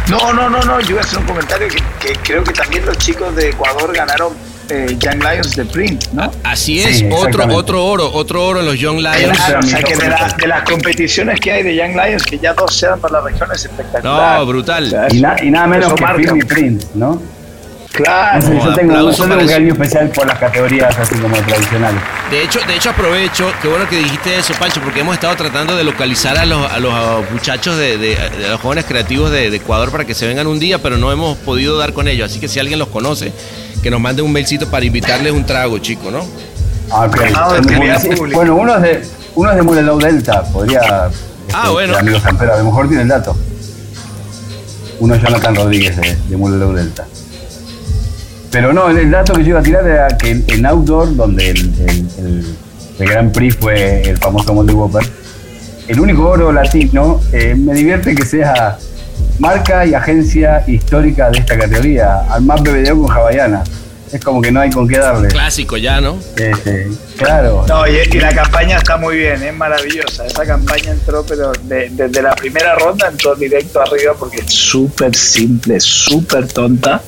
[0.09, 2.85] No, no, no, no, yo iba a hacer un comentario que, que creo que también
[2.85, 4.35] los chicos de Ecuador ganaron
[4.69, 6.31] eh, Young Lions de Print, ¿no?
[6.45, 9.37] Así es, Sí, otro, otro oro, otro oro en los Young Lions.
[9.39, 10.37] Claro, o sea que de, la- favorito.
[10.43, 13.49] de las competiciones que hay de Young Lions, que ya dos sean para la región
[13.53, 14.39] es espectacular.
[14.41, 14.87] No, brutal.
[14.87, 16.05] O sea, Y, eso- na- y nada menos que.
[16.07, 17.23] Film y Print, ¿no?
[17.95, 18.49] Claro.
[18.49, 22.01] No yo tengo, aplauso yo tengo un cariño especial por las categorías así como tradicionales.
[22.31, 25.77] De hecho, de hecho aprovecho, qué bueno que dijiste eso, Pancho, porque hemos estado tratando
[25.77, 29.57] de localizar a los, a los muchachos de, de- de los jóvenes creativos de, de
[29.59, 32.31] Ecuador para que se vengan un día, pero no hemos podido dar con ellos.
[32.31, 33.33] Así que si alguien los conoce,
[33.83, 36.27] que nos mande un mailcito para invitarles un trago, chico, ¿no?
[36.91, 37.17] Ah, ok.
[37.35, 37.59] Ah.
[38.35, 40.81] Bueno, uno es de, uno es de Mulelau Delta, podría.
[40.83, 41.11] Ah,
[41.49, 41.93] este, bueno.
[41.95, 43.37] el amigo Sampero, a lo mejor tiene el dato.
[44.99, 47.07] Uno es Jonathan Rodríguez de, de Mulelau Delta.
[48.55, 51.17] Pero no, el, el dato que yo iba a tirar era que en, en Outdoor,
[51.17, 52.55] donde el, el, el-
[53.01, 55.05] el Grand Prix fue el famoso Monty Whopper,
[55.89, 58.79] el único oro latino, eh, me divierte que sea
[59.41, 63.65] marca y agencia histórica de esta categoría, al más BBDO con Javaiana.
[64.13, 65.27] Es como que no hay con qué darle.
[65.27, 66.17] Clásico ya, ¿no?
[66.37, 66.87] Este,
[67.19, 67.65] claro.
[67.69, 70.25] No, y, y la campaña está muy bien, es maravillosa.
[70.27, 75.17] Esa campaña entró, pero de- desde la primera ronda entró directo arriba porque es súper
[75.17, 77.03] simple, súper tonta.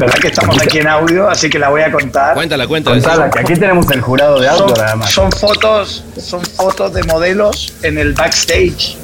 [0.00, 1.28] ¿Verdad que estamos aquí en audio?
[1.28, 2.32] Así que la voy a contar.
[2.34, 2.96] Cuéntala, cuéntala.
[2.96, 5.10] Contala, que aquí tenemos el jurado de Son, auto además.
[5.10, 8.96] son fotos, son fotos de modelos en el backstage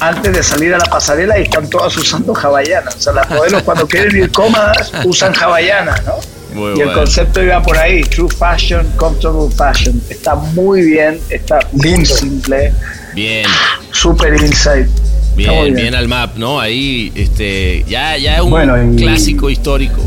[0.00, 2.88] antes de salir a la pasarela y están todas usando hawaiana.
[2.96, 6.14] O sea, las modelos cuando quieren ir cómodas usan hawaiana, ¿no?
[6.54, 10.00] Muy y el concepto iba por ahí, true fashion, comfortable fashion.
[10.08, 12.72] Está muy bien, está muy simple,
[13.12, 13.44] Bien,
[13.90, 14.86] super insight.
[15.36, 16.58] Bien, bien al map, ¿no?
[16.58, 20.00] Ahí, este, ya, ya es un Bueno, y- clásico histórico.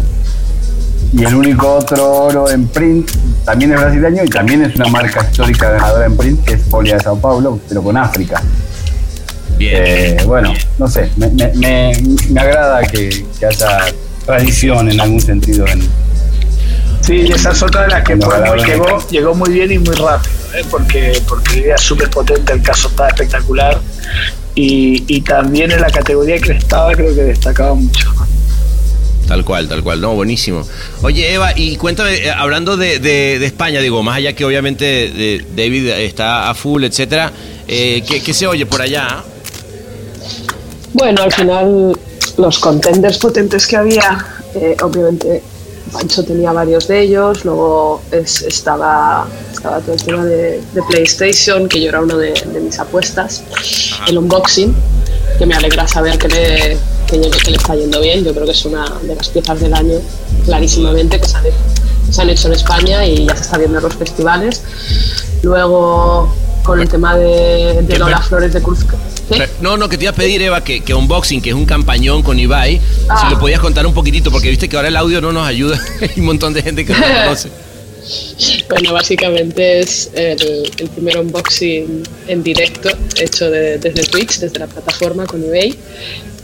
[1.14, 3.12] Y el único otro oro en print
[3.44, 6.96] también es brasileño y también es una marca histórica ganadora en print, que es Folia
[6.96, 8.42] de Sao Paulo, pero con África.
[9.58, 9.74] Bien.
[9.76, 13.80] Eh, bueno, no sé, me, me- me- me agrada que, que haya
[14.26, 15.82] tradición en algún sentido en,
[17.02, 20.34] Sí, y esa es otra de las que llegó, llegó muy bien y muy rápido,
[20.56, 20.64] ¿eh?
[20.70, 23.80] porque, porque era súper potente, el caso estaba espectacular.
[24.54, 28.12] Y, y también en la categoría que estaba creo que destacaba mucho.
[29.32, 30.68] Tal cual, tal cual, no, buenísimo.
[31.04, 34.84] Oye, Eva, y cuéntame, eh, hablando de, de- de España, digo, más allá que obviamente
[34.84, 37.32] de- David está a full, etcétera,
[37.66, 39.24] eh, ¿qué, qué se oye por allá?
[40.92, 41.98] Bueno, al final
[42.38, 45.42] los contenders potentes que había, eh, obviamente
[45.94, 51.70] Pancho tenía varios de ellos, luego es- estaba, estaba todo el tema de, de PlayStation,
[51.70, 53.44] que yo era una de, de mis apuestas,
[54.10, 54.76] el unboxing,
[55.40, 56.78] que me alegra saber que le,
[57.12, 59.60] que, lle- que le está yendo bien, yo creo que es una de las piezas
[59.60, 60.00] del año
[60.46, 61.44] clarísimamente que se han,
[62.10, 64.62] se han hecho en España y ya se está viendo en los festivales.
[65.44, 68.80] Luego con el tema de, de ¿Qué Lola Flores de Cruz.
[69.32, 69.40] ¿Sí?
[69.62, 72.22] No, no, que te iba a pedir, Eva, que, que Unboxing, que es un campañón
[72.24, 73.20] con Ibai, Ah.
[73.26, 75.80] si lo podías contar un poquitito, porque viste que ahora el audio no nos ayuda.
[76.02, 77.50] Hay un montón de gente que no lo conoce.
[78.70, 84.68] Bueno, básicamente es el, el primer unboxing en directo hecho de- desde Twitch, desde la
[84.68, 85.76] plataforma con eBay.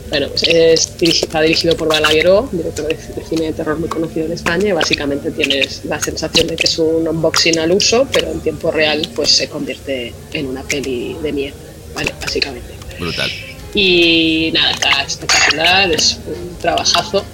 [0.09, 3.89] Bueno, pues es dirigi- está dirigido por Balagueró, director de, de cine de terror muy
[3.89, 8.07] conocido en España, y básicamente tienes la sensación de que es un unboxing al uso,
[8.11, 11.55] pero en tiempo real pues se convierte en una peli de miedo,
[11.93, 12.13] ¿vale?
[12.21, 12.69] Básicamente.
[12.99, 13.29] Brutal.
[13.73, 17.25] Y nada, está espectacular, es un trabajazo.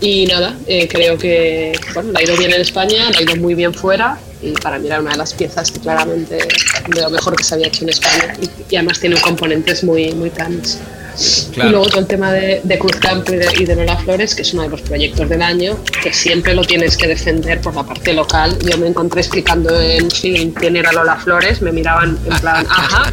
[0.00, 3.36] Y nada, eh, creo que bueno, le ha ido bien en España, le ha ido
[3.36, 7.08] muy bien fuera y para mí era una de las piezas que claramente de lo
[7.08, 10.78] mejor que se había hecho en España y, y además tiene componentes muy, muy canos.
[11.52, 11.68] Claro.
[11.68, 14.34] Y luego todo el tema de, de Cruz Campo y de, y de Lola Flores,
[14.34, 17.74] que es uno de los proyectos del año, que siempre lo tienes que defender por
[17.74, 18.58] la parte local.
[18.68, 23.12] Yo me encontré explicando en fin quién era Lola Flores, me miraban en plan, ajá.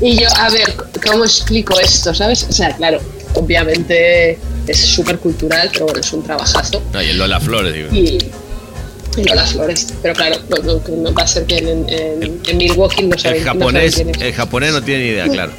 [0.00, 0.74] Y yo, a ver,
[1.06, 2.14] ¿cómo explico esto?
[2.14, 2.46] ¿Sabes?
[2.48, 3.00] O sea, claro,
[3.34, 6.82] obviamente es súper cultural, pero bueno, es un trabajazo.
[6.92, 7.88] No, y el Lola Flores, digo.
[7.92, 8.18] Y,
[9.20, 9.94] y Lola Flores.
[10.02, 13.20] Pero claro, no, no- no va a ser que en, en, en Milwaukee no El
[13.20, 14.20] saben, no saben japonés, quién es.
[14.20, 15.52] el japonés no tiene ni idea, claro.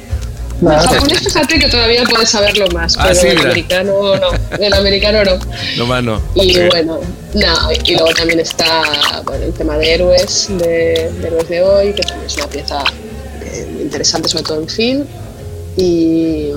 [0.60, 4.56] El japonés, fíjate que todavía puedes saberlo más, Ah, pero sí, el americano no.
[4.58, 5.38] El americano no.
[5.76, 6.20] No más no.
[6.34, 6.60] Y Sí.
[6.68, 6.98] bueno,
[7.34, 8.82] nada, y luego también está
[9.24, 12.82] bueno, el tema de héroes, de, de héroes de hoy, que también es una pieza
[13.44, 15.04] eh, interesante, sobre todo en film.
[15.76, 16.50] Y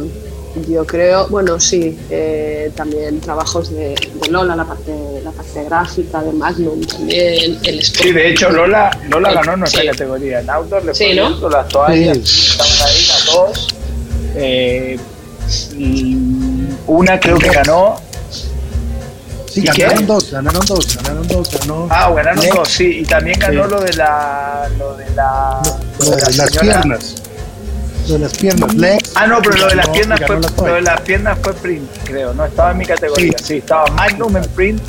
[0.67, 4.91] yo creo, bueno, sí, eh, también trabajos de, de Lola, la parte,
[5.23, 9.87] la parte gráfica, de Magnum también, el Sí, de hecho Lola, Lola ganó nuestra Sí.
[9.87, 10.39] categoría.
[10.39, 11.29] En outdoor le Sí, ¿no?
[11.49, 13.67] las toallas, ahí las dos.
[14.35, 14.97] Eh,
[15.77, 16.17] y
[16.87, 17.99] una creo que ganó.
[19.49, 21.87] Sí, ganaron dos, ganaron dos, ganaron dos, ganó.
[21.89, 22.99] Ah, ganaron dos, sí.
[23.01, 23.69] Y también ganó Sí.
[23.71, 24.69] lo de la.
[24.79, 25.61] Lo de la.
[25.99, 27.15] Lo de las señora- piernas.
[28.07, 28.73] Lo de las piernas.
[28.75, 29.11] Lex.
[29.15, 31.89] Ah, no, pero lo de las piernas fue, la lo de las piernas fue print,
[32.05, 33.33] creo, no estaba en mi categoría.
[33.43, 34.81] Sí, estaba Magnum en print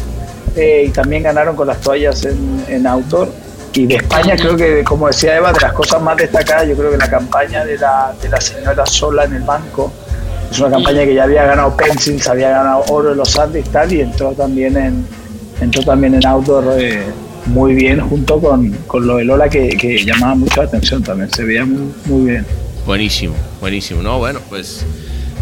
[0.56, 3.30] eh, y también ganaron con las toallas en, en autor.
[3.74, 6.90] Y de España creo que, como decía Eva, de las cosas más destacadas, yo creo
[6.90, 9.92] que la campaña de la, de la señora sola en el banco
[10.50, 13.68] Es una campaña que ya había ganado Pencils, había ganado oro en los Andes y
[13.70, 15.06] tal, y entró también en,
[15.60, 17.02] entró también en outdoor eh,
[17.46, 21.30] muy bien junto con, con lo de Lola que, que llamaba mucho la atención también,
[21.30, 22.46] se veía muy, muy bien.
[22.86, 24.02] Buenísimo, buenísimo.
[24.02, 24.84] No, bueno, pues.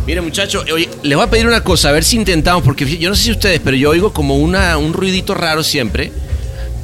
[0.06, 3.08] Miren, muchachos, oye, les voy a pedir una cosa, a ver si intentamos, porque yo
[3.08, 6.12] no sé si ustedes, pero yo oigo como una, un ruidito raro siempre.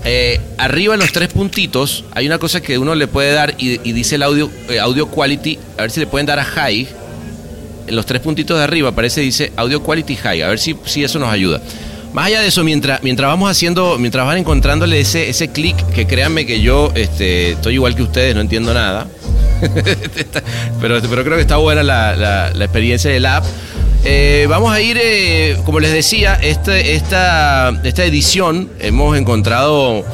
[0.05, 3.79] Eh, arriba en los tres puntitos hay una cosa que uno le puede dar y,
[3.93, 5.59] dice el audio, eh, audio quality.
[5.79, 6.87] A ver si le pueden dar a high.
[7.89, 10.43] En los tres puntitos de arriba aparece, dice audio quality high.
[10.43, 11.61] A ver si, si eso nos ayuda.
[12.13, 16.07] Más allá de eso, mientras, mientras vamos haciendo, mientras van encontrándole ese, ese clic, que
[16.07, 19.07] créanme que yo este, estoy igual que ustedes, no entiendo nada.
[20.81, 23.45] pero, pero creo que está buena la, la- la experiencia del app.
[24.05, 30.05] Eh, vamos a ir, eh, como les decía, este, esta, esta edición hemos encontrado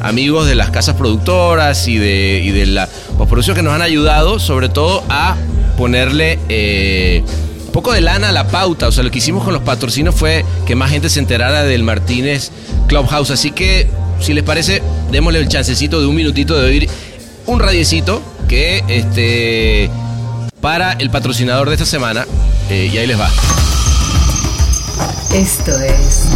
[0.00, 4.38] amigos de las casas productoras y de, y de la postproducción que nos han ayudado,
[4.38, 5.36] sobre todo a
[5.76, 7.22] ponerle eh,
[7.66, 8.88] un poco de lana a la pauta.
[8.88, 11.82] O sea, lo que hicimos con los patrocinios fue que más gente se enterara del
[11.82, 12.50] Martínez
[12.86, 13.30] Clubhouse.
[13.30, 13.88] Así que,
[14.20, 16.88] si les parece, démosle el chancecito de un minutito de oír
[17.46, 19.90] un radiecito que este
[20.60, 22.26] para el patrocinador de esta semana.
[22.68, 23.28] eh, y ahí les va.
[25.34, 26.28] Esto es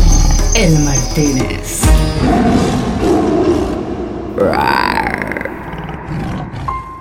[0.55, 1.83] El Martínez.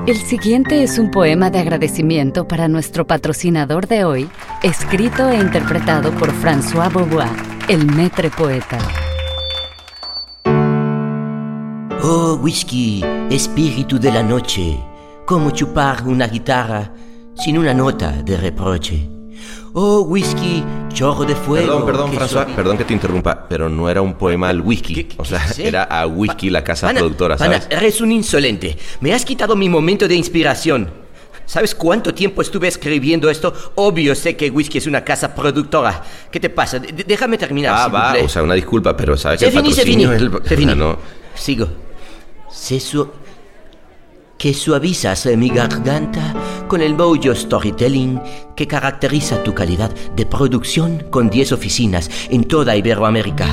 [0.06, 4.30] El siguiente es un poema de agradecimiento para nuestro patrocinador de hoy,
[4.62, 7.30] escrito e interpretado por François Beaubois,
[7.70, 8.78] el metre poeta.
[12.04, 14.78] Oh, whisky, espíritu de la noche,
[15.26, 16.92] como chupar una guitarra
[17.36, 19.10] sin una nota de reproche.
[19.76, 21.66] Oh, whisky, chorro de fuego.
[21.86, 25.08] Perdón, perdón, François, suavi- perdón que te interrumpa, pero no era un poema al whisky.
[25.18, 25.68] O sea, qué?
[25.68, 27.68] era a whisky la casa Pana, productora, pana, ¿sabes?
[27.76, 28.78] eres un insolente.
[29.02, 30.92] Me has quitado mi momento de inspiración.
[31.46, 33.54] ¿Sabes cuánto tiempo estuve escribiendo esto?
[33.76, 36.02] Obvio sé que Whisky es una casa productora.
[36.32, 36.80] ¿Qué te pasa?
[36.80, 37.74] Déjame terminar.
[37.76, 40.06] Ah, vous va, o sea, una disculpa, pero sabes que el fini, c'est fini.
[40.06, 40.48] patrocinio es el...
[40.48, 40.72] C'est fini.
[40.72, 40.98] Ah, no.
[41.36, 41.68] Sigo.
[42.50, 43.10] Se su-
[44.44, 46.34] que suavizas mi garganta
[46.68, 48.20] con el mojo storytelling
[48.58, 53.48] que caracteriza tu calidad de producción con 10 oficinas en toda Iberoamérica.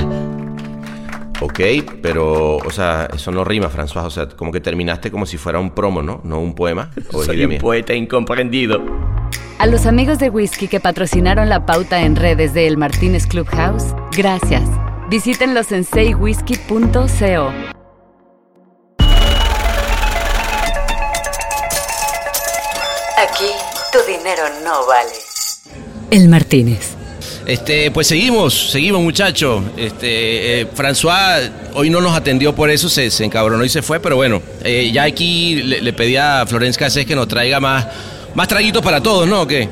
[1.39, 1.61] Ok,
[2.01, 4.03] pero, o sea, eso no rima, François.
[4.03, 6.19] O sea, como que terminaste como si fuera un promo, ¿no?
[6.25, 6.91] No un poema.
[7.13, 7.59] O Soy un mía.
[7.59, 8.83] poeta incomprendido.
[9.59, 13.95] A los amigos de Whisky que patrocinaron la pauta en redes de El Martínez Clubhouse,
[14.17, 14.69] gracias.
[15.09, 17.80] Visítenlos en saywhisky.co.
[23.91, 25.11] tu dinero no vale.
[26.09, 26.95] El Martínez.
[27.45, 29.63] Este, pues seguimos, seguimos, muchachos.
[29.75, 33.99] Este, eh, François hoy no nos atendió por eso, se, se encabronó y se fue,
[33.99, 37.87] pero bueno, eh, ya aquí le, le pedí a Florence Cassés que nos traiga más,
[38.35, 39.41] más traguitos para todos, ¿no?
[39.41, 39.67] ¿O qué?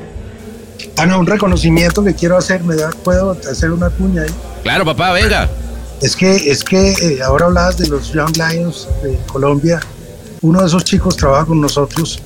[0.96, 2.90] Ah, no, un reconocimiento que quiero hacer, ¿me da?
[3.04, 4.30] ¿Puedo hacer una cuña ahí?
[4.62, 5.48] Claro, papá, venga.
[6.02, 9.80] Es que, es que eh, ahora hablabas de los Young Lions de Colombia.
[10.42, 12.20] Uno de esos chicos trabaja con nosotros,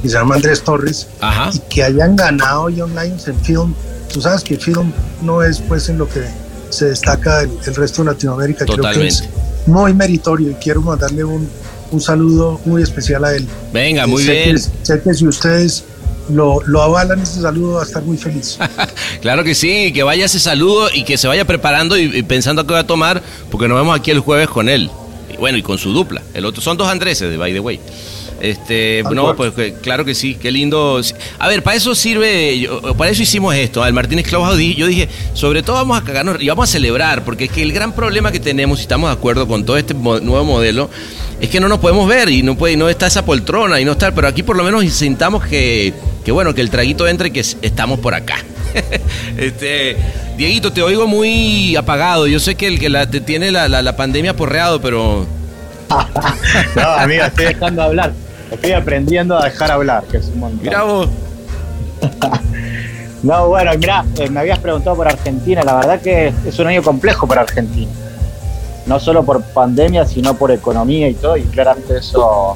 [0.00, 1.50] que se llama Andrés Torres, Ajá.
[1.54, 3.74] y que hayan ganado Young Lions en film.
[4.12, 6.22] Tú sabes que film no es pues en lo que
[6.70, 8.64] se destaca el, el resto de Latinoamérica.
[8.64, 9.08] Creo que Totalmente.
[9.14, 9.24] es
[9.66, 11.48] muy meritorio y quiero mandarle un,
[11.90, 13.46] un saludo muy especial a él.
[13.72, 14.56] Venga, muy Sé bien.
[14.56, 15.84] que- sé que si ustedes
[16.30, 18.58] lo, lo avalan, ese saludo va a estar muy feliz.
[19.20, 22.66] Claro que sí, que vaya ese saludo y que se vaya preparando y, y pensando
[22.66, 24.90] qué va a tomar, porque nos vemos aquí el jueves con él.
[25.32, 26.22] Y bueno, y con su dupla.
[26.34, 27.80] El otro son dos Andreses, de by the way.
[28.40, 29.52] Este, no, cual.
[29.52, 31.00] pues claro que sí, qué lindo.
[31.38, 33.82] A ver, para eso sirve, yo- para eso hicimos esto.
[33.82, 37.44] Al Martínez di- yo dije, sobre todo vamos a cagarnos y vamos a celebrar, porque
[37.44, 40.20] es que el gran problema que tenemos, y estamos de acuerdo con todo este mo-
[40.20, 40.88] nuevo modelo,
[41.40, 43.92] es que no nos podemos ver y no puede, no está esa poltrona y no
[43.92, 45.92] está, pero aquí por lo menos sintamos que,
[46.24, 48.36] que bueno, que el traguito entre y que es- estamos por acá.
[49.36, 49.96] este,
[50.36, 52.26] Dieguito, te oigo muy apagado.
[52.28, 55.26] Yo sé que el que la, te tiene la, la- la pandemia porreado, pero
[56.76, 58.12] No, amigo, estoy dejando hablar.
[58.50, 60.60] Estoy aprendiendo a dejar hablar, que es un montón.
[60.62, 61.08] mira vos.
[63.22, 65.62] No, bueno, mira, me habías preguntado por Argentina.
[65.64, 67.90] La verdad que es un año complejo para Argentina.
[68.86, 71.36] No solo por pandemia, sino por economía y todo.
[71.36, 72.54] Y claramente eso,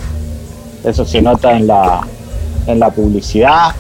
[0.85, 2.07] eso se nota en la,
[2.67, 3.73] en la publicidad.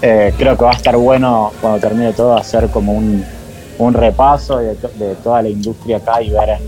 [0.00, 3.24] Eh, creo que va a estar bueno cuando termine todo hacer como un,
[3.78, 6.58] un repaso de, de toda la industria acá y ver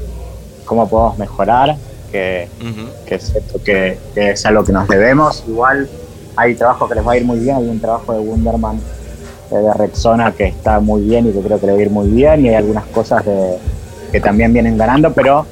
[0.67, 1.77] cómo podemos mejorar.
[2.17, 2.89] Que, Ujú.
[3.07, 5.45] que es cierto que, que es algo que nos debemos.
[5.47, 5.87] Igual
[6.35, 8.81] hay trabajo que les va a ir muy bien, hay un trabajo de Wunderman
[9.51, 11.91] eh, de Rexona que está muy bien y que creo que le va a ir
[11.91, 13.59] muy bien y hay algunas cosas de-
[14.13, 15.45] que también vienen ganando, pero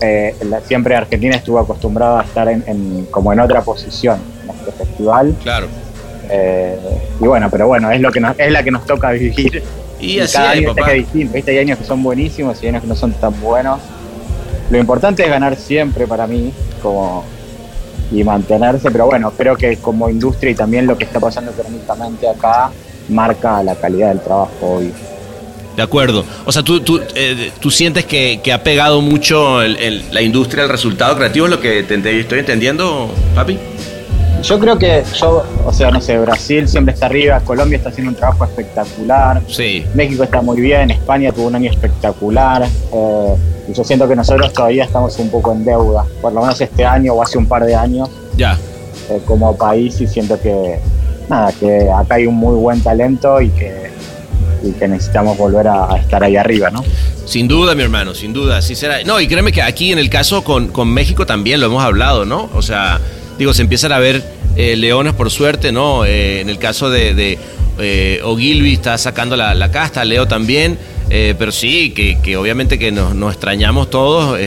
[0.00, 4.50] eh, la- siempre Argentina estuvo acostumbrada a estar en, en- como en otra posición en
[4.50, 5.66] este festival Claro.
[6.28, 6.76] Eh,
[7.20, 9.62] y bueno, pero bueno, es lo que nos, es la que nos toca vivir.
[10.00, 10.90] Y así cada es, año papá.
[10.92, 11.50] es distinto, ¿viste?
[11.52, 13.78] Hay años que son buenísimos y años que no son tan buenos.
[14.70, 16.52] Lo importante es ganar siempre para mí,
[16.82, 17.24] como
[18.12, 22.28] y mantenerse, pero bueno, creo que como industria y también lo que está pasando económicamente
[22.28, 22.70] acá
[23.08, 24.92] marca la calidad del trabajo hoy.
[25.76, 26.24] De acuerdo.
[26.44, 30.62] O sea, tú, tú, eh, tú sientes que, que ha pegado mucho el- la industria,
[30.64, 33.58] el resultado creativo, es lo que te estoy entendiendo, papi.
[34.44, 38.10] Yo creo que yo, o sea, no sé, Brasil siempre está arriba, Colombia está haciendo
[38.10, 39.84] un trabajo espectacular, Sí.
[39.94, 43.34] México está muy bien, España tuvo un año espectacular, eh,
[43.68, 46.84] y yo siento que nosotros todavía estamos un poco en deuda, por lo menos este
[46.84, 48.58] año o hace un par de años, Ya.
[49.08, 50.78] eh, como país, y siento que,
[51.30, 53.90] nada, que acá hay un muy buen talento y que,
[54.62, 56.84] y que necesitamos volver a, a estar ahí arriba, ¿no?
[57.24, 59.02] Sin duda, mi hermano, sin duda, así será.
[59.04, 62.26] No, y créeme que aquí en el caso con, con México también lo hemos hablado,
[62.26, 62.50] ¿no?
[62.54, 63.00] O sea,
[63.38, 64.22] digo, se empiezan a ver
[64.56, 66.04] eh, leones por suerte, ¿no?
[66.04, 67.38] Eh, en el caso de, de
[67.78, 70.78] eh, Ogilvy está sacando la, casta, Leo también,
[71.08, 74.38] pero sí, que, que obviamente que nos, nos extrañamos todos,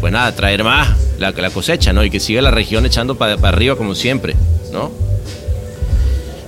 [0.00, 2.04] pues nada, traer más la, la cosecha, ¿no?
[2.04, 4.34] Y que siga la región echando para arriba como siempre,
[4.72, 4.90] ¿no?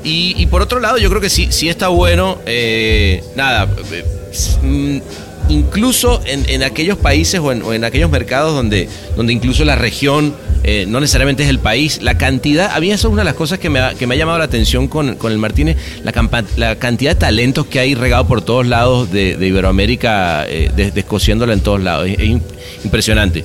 [0.03, 2.39] Y, por otro lado, yo creo que sí, sí está bueno,
[3.37, 3.67] nada,
[4.63, 4.99] mm,
[5.51, 10.35] incluso en, en aquellos países o en, en aquellos mercados donde, donde incluso la región
[10.73, 13.35] eh, no necesariamente es el país, la cantidad, a mí eso es una de las
[13.35, 16.13] cosas que me ha, que me ha llamado la atención con, con el Martínez, la,
[16.13, 20.71] campa- la cantidad de talentos que hay regado por todos lados de, de Iberoamérica, eh,
[20.95, 22.41] descosiéndola en todos lados, es, es im-
[22.85, 23.45] impresionante,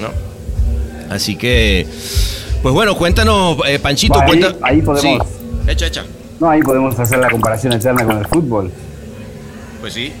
[0.00, 1.14] ¿no?
[1.14, 1.86] Así que,
[2.62, 4.54] pues bueno, cuéntanos, eh, Panchito, Ahí- cuenta...
[4.62, 6.04] ahí podemos- Sí, echa, echa.
[6.40, 8.70] No, ahí podemos hacer la comparación eterna con el fútbol.
[9.80, 10.12] Pues sí.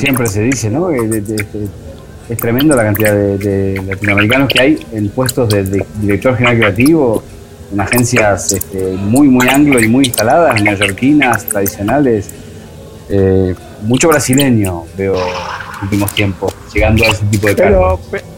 [0.00, 0.88] Siempre se dice, ¿no?
[0.88, 1.68] Que de-
[2.28, 6.58] es tremendo la cantidad de, de latinoamericanos que hay en puestos de, de director general
[6.58, 7.22] creativo,
[7.72, 12.28] en agencias este, muy, muy anglo y muy instaladas, neoyorquinas, tradicionales.
[13.10, 18.00] Eh, mucho brasileño veo en los últimos tiempos, llegando a ese tipo de cargos.
[18.10, 18.28] Pero, pe-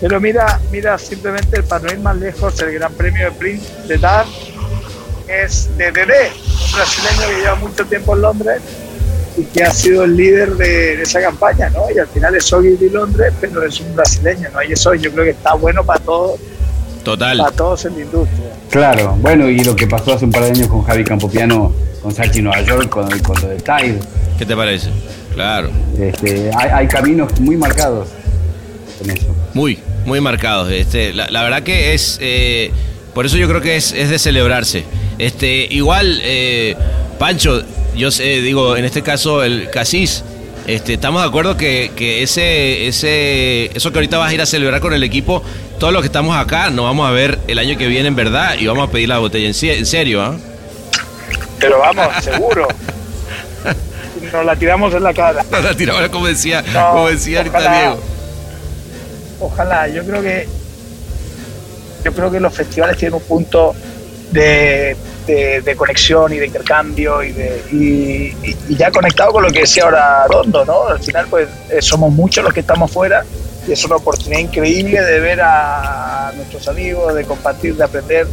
[0.00, 3.98] pero mira, mira simplemente para no ir más lejos, el Gran Premio de Prince de
[3.98, 4.26] Dan
[5.28, 8.60] es de Dede, un brasileño que lleva mucho tiempo en Londres
[9.36, 11.82] y que ha sido el líder de, de esa campaña, ¿no?
[11.94, 14.62] Y al final es Ogilvy Londres, pero es un brasileño, ¿no?
[14.62, 16.40] Y eso yo creo que está bueno para todos,
[17.04, 17.38] Total.
[17.38, 18.46] para todos en la industria.
[18.70, 21.72] Claro, bueno, y lo que pasó hace un par de años con Javi Campopiano,
[22.02, 23.98] con Sachi Nueva York, con, con lo de Tide.
[24.38, 24.88] ¿Qué te parece?
[25.34, 25.70] Claro.
[26.00, 28.08] Este, hay, hay caminos muy marcados
[29.04, 29.26] en eso.
[29.54, 30.70] Muy, muy marcados.
[30.70, 32.18] Este, la, la verdad que es.
[32.20, 32.70] eh,
[33.14, 34.84] por eso yo creo que es, es de celebrarse.
[35.18, 36.74] Este, igual, eh,
[37.18, 37.62] Pancho,
[37.96, 40.22] yo sé, digo, en este caso, el Casís.
[40.66, 44.46] Este, estamos de acuerdo que, que ese, ese, eso que ahorita vas a ir a
[44.46, 45.40] celebrar con el equipo,
[45.78, 48.56] todos los que estamos acá, nos vamos a ver el año que viene en verdad
[48.58, 50.34] y vamos a pedir la botella en, se- en serio, ¿ah?
[51.60, 52.66] Pero vamos, seguro.
[54.32, 55.44] Nos la tiramos en la cara.
[55.50, 57.60] Nos la tiramos, como decía, No, como decía ahorita.
[57.78, 58.00] Diego.
[59.40, 60.48] ojalá, yo creo que
[62.04, 63.72] yo creo que los festivales tienen un punto
[64.32, 64.96] de,
[65.26, 67.76] de- de conexión y de intercambio y, de, y,
[68.48, 70.84] y- ya conectado con lo que decía ahora Rondo, ¿no?
[70.88, 73.24] Al final pues eh, somos muchos los que estamos fuera
[73.66, 78.26] y es una oportunidad increíble de ver a nuestros amigos, de compartir, de aprender.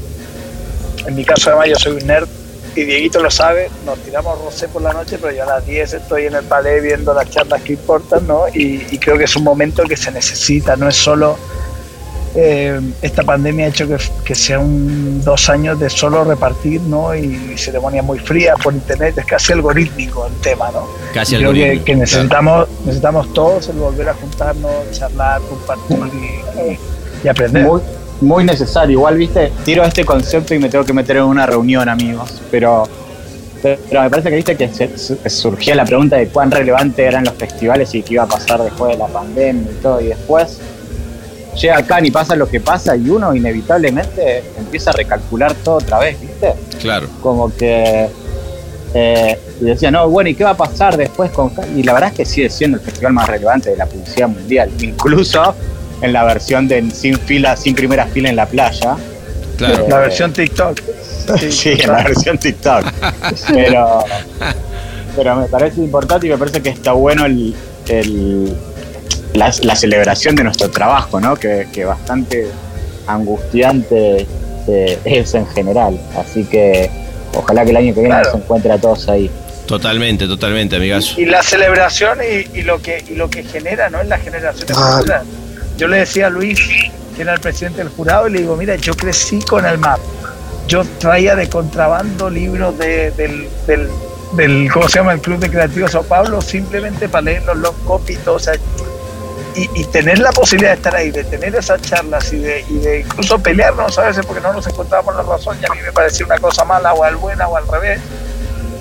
[1.08, 2.28] En mi caso además yo soy un nerd
[2.76, 5.94] y Dieguito lo sabe, nos tiramos rosé por la noche, pero yo a las 10
[5.94, 8.46] estoy en el palé viendo las charlas que importan, ¿no?
[8.54, 11.38] Y, y creo que es un momento que se necesita, no es solo...
[12.36, 17.14] eh, esta pandemia ha hecho que, que sea un dos años de solo repartir, ¿no?
[17.16, 20.88] Y, ceremonias muy frías por internet, es casi algorítmico el tema, ¿no?
[21.14, 25.98] Casi creo que, algorítmico, que necesitamos, necesitamos todos el volver a juntarnos, charlar, compartir
[27.24, 27.64] y, y aprender.
[27.66, 27.82] Muy,
[28.22, 28.94] muy necesario.
[28.94, 32.42] Igual, viste, tiro este concepto y me tengo que meter en una reunión, amigos.
[32.50, 32.88] Pero,
[33.62, 37.24] pero me parece que viste que se- se- surgía la pregunta de cuán relevante eran
[37.24, 40.02] los festivales y qué iba a pasar después de la pandemia y todo.
[40.02, 40.58] Y después
[41.60, 45.99] llega acá y pasa lo que pasa y uno inevitablemente empieza a recalcular todo otra
[45.99, 46.54] vez, viste.
[46.80, 47.08] Claro.
[47.22, 48.10] Como que.
[48.93, 51.49] eh, y decía, no, bueno, ¿y qué va a pasar después con.?
[51.49, 54.28] Ca-?" Y la verdad es que sigue siendo el festival más relevante de la publicidad
[54.28, 54.70] mundial.
[54.82, 55.56] Incluso
[56.01, 58.95] en la versión de sin fila, sin primera fila en la playa.
[59.58, 59.86] Claro.
[59.89, 60.80] La versión TikTok.
[61.49, 62.84] Sí, en la versión TikTok.
[63.54, 64.04] Pero,
[65.16, 67.56] pero me parece importante y me parece que está bueno el,
[67.88, 68.54] el-
[69.48, 71.36] la, la celebración de nuestro trabajo, ¿no?
[71.36, 72.48] Que, que bastante
[73.08, 74.28] angustiante
[74.68, 76.00] eh, es en general.
[76.18, 76.89] Así que
[77.36, 78.32] ojalá que el año que viene Claro.
[78.34, 79.30] nos encuentre a todos ahí.
[79.66, 81.20] Totalmente, totalmente, amigazo.
[81.20, 84.76] y la celebración y, y lo que y lo que genera no en las generaciones
[84.78, 85.02] Ah.
[85.78, 86.60] yo le decía a Luis
[87.16, 90.00] que era el presidente del jurado y le digo mira yo crecí con el map
[90.68, 93.88] yo traía de contrabando libros de- del, del,
[94.36, 95.14] del, ¿cómo se llama?
[95.14, 97.76] El Club de Creativos Sao Paulo, simplemente para leer los long
[98.26, 98.54] todo, o sea,
[99.56, 102.78] y, y tener la posibilidad de estar ahí, de tener esas charlas y de, y
[102.80, 105.91] de incluso pelearnos a veces porque no nos encontrábamos la razón y a mí me
[105.91, 107.99] parecía una cosa mala o al buena o al revés,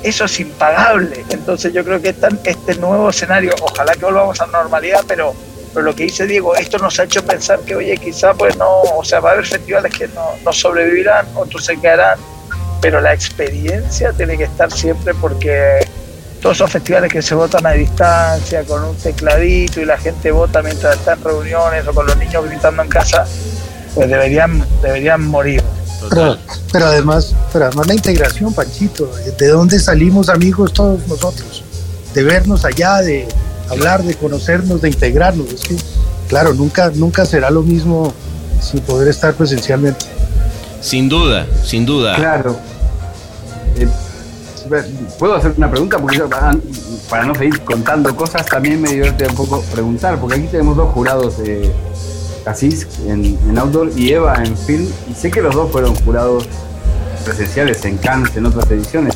[0.02, 1.24] eso es impagable.
[1.30, 2.14] Entonces yo creo que
[2.44, 5.34] este nuevo escenario, ojalá que volvamos a la normalidad, pero,
[5.72, 8.82] pero lo que dice Diego, esto nos ha hecho pensar que, oye, quizá pues no,
[8.82, 12.18] o sea, va a haber festivales que no, no sobrevivirán, otros se quedarán,
[12.80, 15.86] pero la experiencia tiene que estar siempre porque
[16.42, 20.60] todos esos festivales que se votan a distancia, con un tecladito y la gente vota
[20.60, 23.24] mientras está en reuniones o con los niños gritando en casa,
[23.94, 25.62] pues deberían, deberían morir.
[26.10, 26.36] Pero,
[26.72, 31.62] pero además, pero además la integración, Panchito, ¿de dónde salimos amigos todos nosotros?
[32.12, 33.28] De vernos allá, de
[33.70, 35.48] hablar, de conocernos, de integrarnos.
[35.52, 35.76] Es que,
[36.28, 38.12] claro, nunca, nunca será lo mismo
[38.60, 40.06] sin poder estar presencialmente.
[40.80, 42.16] Sin duda, sin duda.
[42.16, 42.58] Claro.
[43.76, 43.86] Eh,
[45.18, 45.98] ¿Puedo hacer una pregunta?
[45.98, 46.54] Porque ah,
[47.10, 50.92] para no seguir contando cosas, también me divierte un poco preguntar, porque aquí tenemos dos
[50.92, 51.70] jurados de
[52.44, 56.48] Casís en, en Outdoor y Eva en Film, y sé que los dos fueron jurados
[57.24, 59.14] presenciales en Cannes en otras ediciones.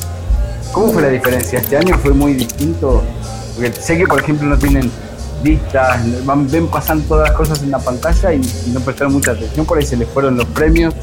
[0.71, 1.59] ¿Cómo fue la diferencia?
[1.59, 3.01] Este año fue muy distinto,
[3.55, 4.91] porque sé que, por ejemplo, no tienen
[5.43, 8.41] listas, van, ven pasan todas las cosas en la pantalla y,
[8.71, 10.93] no prestaron mucha atención, por ahí se les fueron los premios.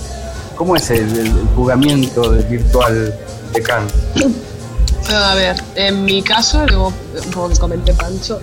[0.57, 3.13] ¿Cómo es el, el- el jugamiento virtual
[3.53, 3.93] de Cannes?
[5.13, 6.65] A ver, en mi caso,
[7.33, 8.41] como comenté Pancho,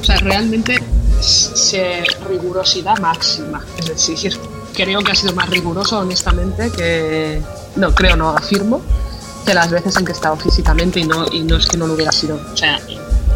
[0.00, 0.82] o sea, realmente
[1.20, 3.64] se rigurosidad máxima.
[3.78, 4.38] Es decir,
[4.74, 7.42] creo que ha sido más riguroso, honestamente, que.
[7.76, 8.82] No, creo, no, afirmo,
[9.44, 11.86] que las veces en que he estado físicamente y no, y no es que no
[11.86, 12.40] lo hubiera sido.
[12.52, 12.78] O sea,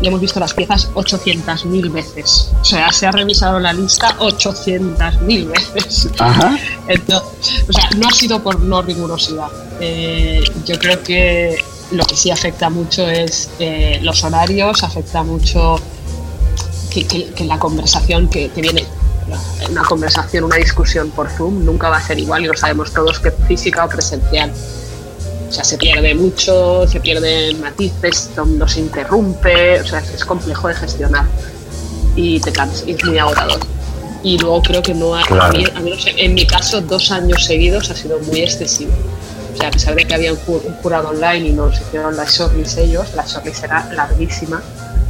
[0.02, 2.50] ya hemos visto las piezas 800.000 veces.
[2.60, 6.08] O sea, se ha revisado la lista 800.000 veces.
[6.18, 6.58] Ajá.
[6.88, 9.48] Entonces, o sea, no ha sido por no rigurosidad.
[9.80, 11.62] Eh, yo creo que
[11.92, 15.76] lo que sí afecta mucho es eh, los horarios, afecta mucho
[16.90, 18.84] que, que- que la conversación que, que viene,
[19.70, 23.20] una conversación, una discusión por Zoom nunca va a ser igual y lo sabemos todos
[23.20, 24.52] que física o presencial.
[25.48, 30.68] O sea, se pierde mucho, se pierden matices, nos interrumpe, o sea, es, es complejo
[30.68, 31.26] de gestionar
[32.14, 33.58] y te cansas, es muy agotador.
[34.22, 35.58] Y luego creo que no ha, a Claro.
[35.58, 38.92] mí- a mí en mi caso, dos años seguidos ha sido muy excesivo.
[39.66, 42.78] A pesar de que había un, ju- un jurado online y nos hicieron la shortlist
[42.78, 44.62] ellos, la shortlist era larguísima,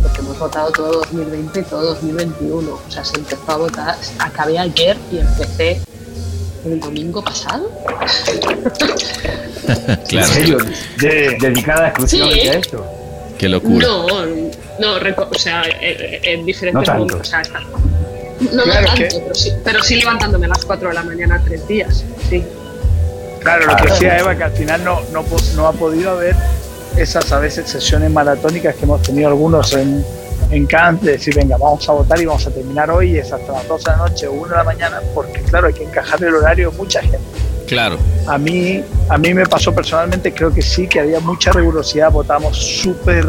[0.03, 2.71] porque hemos votado todo 2020 y todo 2021.
[2.71, 5.81] O sea, se empezó a votar, acabé ayer y empecé
[6.65, 7.71] el domingo pasado.
[10.09, 10.27] Claro.
[10.27, 10.59] ¿En serio?
[10.99, 12.49] De- dedicada exclusivamente Sí.
[12.49, 12.87] a esto.
[13.39, 13.87] Qué locura.
[13.87, 14.07] No,
[14.79, 14.95] no,
[15.31, 17.05] o sea, eh, eh, en diferentes No tanto.
[17.05, 17.29] momentos.
[17.29, 20.65] O sea, está- no, Claro, no tanto, que- pero, sí, pero sí levantándome a las
[20.65, 22.05] 4 de la mañana tres días.
[22.29, 22.45] Sí.
[23.41, 26.37] Claro, lo que decía Eva, que al final no, no, ha podido haber
[26.97, 30.05] esas a veces sesiones maratónicas que hemos tenido algunos en,
[30.51, 33.33] en Cannes, de decir, venga, vamos a votar y vamos a terminar hoy, y es
[33.33, 35.85] hasta las 12 de la noche o 1 de la mañana, porque claro, hay que
[35.85, 37.19] encajar el horario de mucha gente.
[37.67, 37.99] Claro.
[38.27, 42.57] A mí, a mí me pasó personalmente, creo que sí, que había mucha rigurosidad, votamos
[42.59, 43.25] súper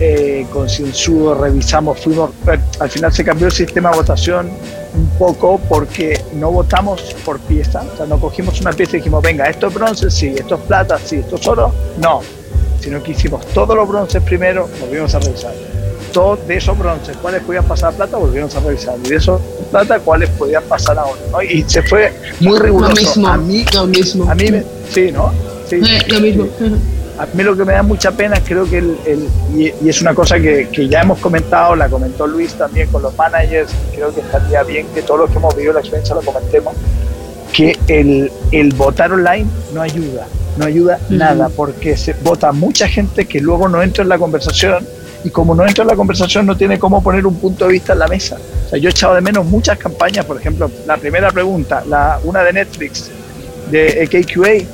[0.00, 2.30] eh, concienzudos, revisamos, fuimos,
[2.78, 4.50] al final se cambió el sistema de votación
[4.94, 9.22] un poco porque no votamos por pieza, o sea, no cogimos una pieza y dijimos,
[9.22, 12.20] venga, esto es bronce, sí, esto es plata, sí, esto es oro, no,
[12.80, 15.52] sino que hicimos todos los bronces primero, volvimos a revisar.
[16.12, 18.96] Todos de esos bronces, cuáles podían pasar a plata, volvimos a revisar.
[19.02, 19.40] Y de esos
[19.70, 21.18] plata, cuáles podían pasar a oro.
[21.30, 21.42] ¿no?
[21.42, 22.90] Y se fue muy riguroso.
[22.94, 24.30] Lo mismo, a mí, lo mismo.
[24.30, 24.46] a mí
[24.90, 25.32] sí, ¿no?
[25.66, 26.48] Sí, Eh, lo mismo.
[27.22, 30.00] A mí lo que me da mucha pena, creo que el, el- y, y es
[30.02, 34.14] una cosa que, que ya hemos comentado, la comentó Luis también con los managers, creo
[34.14, 36.74] que estaría bien que todos los que hemos vivido la experiencia lo comentemos,
[37.52, 41.14] que el, el votar online no ayuda, no ayuda Ujú.
[41.14, 44.86] nada, porque se vota mucha gente que luego no entra en la conversación
[45.24, 47.92] y como no entra en la conversación no tiene cómo poner un punto de vista
[47.92, 48.36] en la mesa.
[48.66, 52.18] O sea, yo he echado de menos muchas campañas, por ejemplo, la primera pregunta, la,
[52.24, 53.08] una de Netflix,
[53.70, 54.66] de KQA,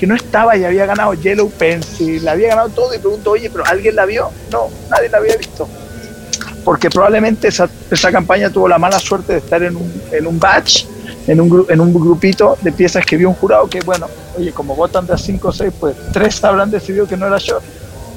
[0.00, 3.66] que no estaba y había ganado Yellow Pencil, había ganado todo y pregunto, oye, pero
[3.66, 4.30] ¿alguien la vio?
[4.50, 5.68] No, nadie la había visto.
[6.64, 10.40] Porque probablemente esa, esa campaña tuvo la mala suerte de estar en un, en un
[10.40, 10.86] batch,
[11.26, 14.06] en un, en un grupito de piezas que vio un jurado que, bueno,
[14.38, 17.36] oye, como votan de a 5 o 6, pues tres habrán decidido que no era
[17.36, 17.60] yo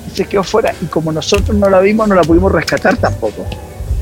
[0.07, 0.73] y se quedó fuera.
[0.81, 3.45] Y como nosotros no la vimos, no la pudimos rescatar tampoco.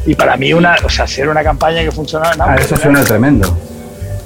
[0.05, 2.77] Y para mí, una, o sea, si era una campaña que funcionaba, no, Ah, eso
[2.77, 3.57] suena tremendo.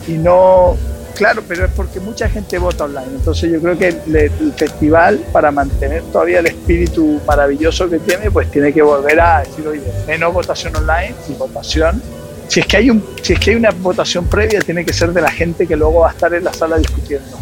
[0.07, 0.75] y no
[1.15, 3.15] claro pero es porque mucha gente vota online.
[3.15, 8.49] Entonces yo creo que el, festival para mantener todavía el espíritu maravilloso que tiene pues
[8.51, 12.01] tiene que volver a decir oye menos votación online y votación
[12.47, 15.11] si es que hay un si es que hay una votación previa tiene que ser
[15.13, 17.37] de la gente que luego va a estar en la sala discutiendo.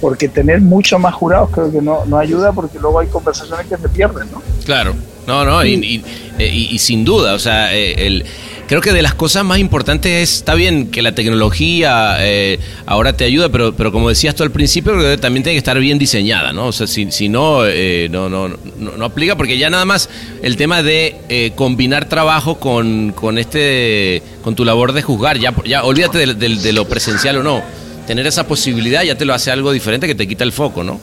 [0.00, 3.76] Porque tener muchos más jurados creo que no, no ayuda porque luego hay conversaciones que
[3.76, 4.40] se pierden, ¿no?
[4.64, 4.94] Claro,
[5.26, 6.04] no, no, y-
[6.38, 8.24] y sin duda, o sea, eh, el,
[8.68, 13.14] creo que de las cosas más importantes es, está bien que la tecnología eh, ahora
[13.14, 16.52] te ayuda, pero, pero como decías tú al principio, también tiene que estar bien diseñada,
[16.52, 16.66] ¿no?
[16.66, 18.56] O sea, si, si no, eh, no, no, no,
[18.96, 20.08] no aplica, porque ya nada más
[20.42, 25.52] el tema de eh, combinar trabajo con, con este, con tu labor de juzgar, ya,
[25.64, 27.62] ya olvídate de, de- de lo presencial o no.
[28.06, 31.00] Tener esa posibilidad ya te lo hace algo diferente que te quita el foco, ¿no?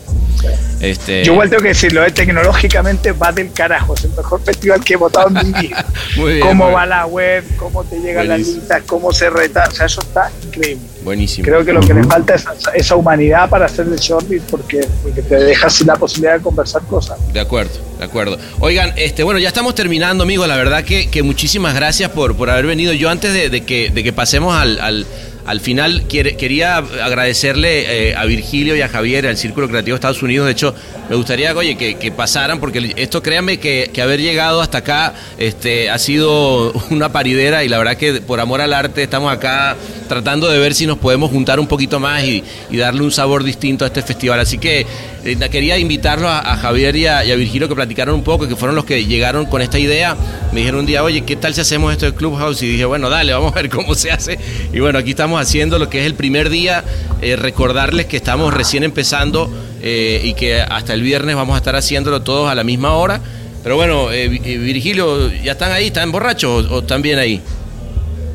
[0.80, 4.84] Este, Yo igual tengo que decirlo, eh, tecnológicamente va del carajo, es el mejor festival
[4.84, 5.86] que he votado en mi vida.
[6.18, 6.90] Muy bien, cómo muy va bien.
[6.90, 10.84] la web, cómo te llegan las listas, cómo se reta, o sea, eso está increíble.
[11.04, 11.46] Buenísimo.
[11.46, 15.22] Creo que lo que le falta es esa humanidad para hacer el shortlist porque, porque
[15.22, 17.18] te deja sin la posibilidad de conversar cosas.
[17.32, 18.38] De acuerdo, de acuerdo.
[18.60, 20.48] Oigan, este, bueno, ya estamos terminando, amigos.
[20.48, 22.92] La verdad que, que muchísimas gracias por, por haber venido.
[22.94, 25.06] Yo antes de, de que, de que pasemos al, al,
[25.46, 30.24] al final, quería agradecerle eh, a Virgilio y a Javier, al Círculo Creativo de Estados
[30.24, 30.48] Unidos.
[30.48, 30.74] De hecho,
[31.10, 35.90] me gustaría, oye, que, pasaran, porque esto, créanme, que, que haber llegado hasta acá este,
[35.90, 39.76] ha sido una paridera y la verdad que por amor al arte estamos acá
[40.08, 43.44] tratando de ver si nos podemos juntar un poquito más y, y darle un sabor
[43.44, 44.40] distinto a este festival.
[44.40, 44.86] Así que
[45.24, 48.48] eh, quería invitarlos a, a Javier y a, y a Virgilio que platicaron un poco,
[48.48, 50.16] que fueron los que llegaron con esta idea.
[50.52, 52.62] Me dijeron un día, oye, ¿qué tal si hacemos esto de Clubhouse?
[52.64, 54.38] Y dije, bueno, dale, vamos a ver cómo se hace.
[54.74, 56.84] Y bueno, aquí estamos haciendo lo que es el primer día.
[57.22, 59.50] Eh, recordarles que estamos recién empezando
[59.82, 63.22] eh, y que hasta el viernes vamos a estar haciéndolo todos a la misma hora.
[63.64, 65.88] Pero bueno, eh, Vi- Virgilio, ¿ya están ahí?
[65.88, 67.42] ¿Están borrachos o, o están bien ahí?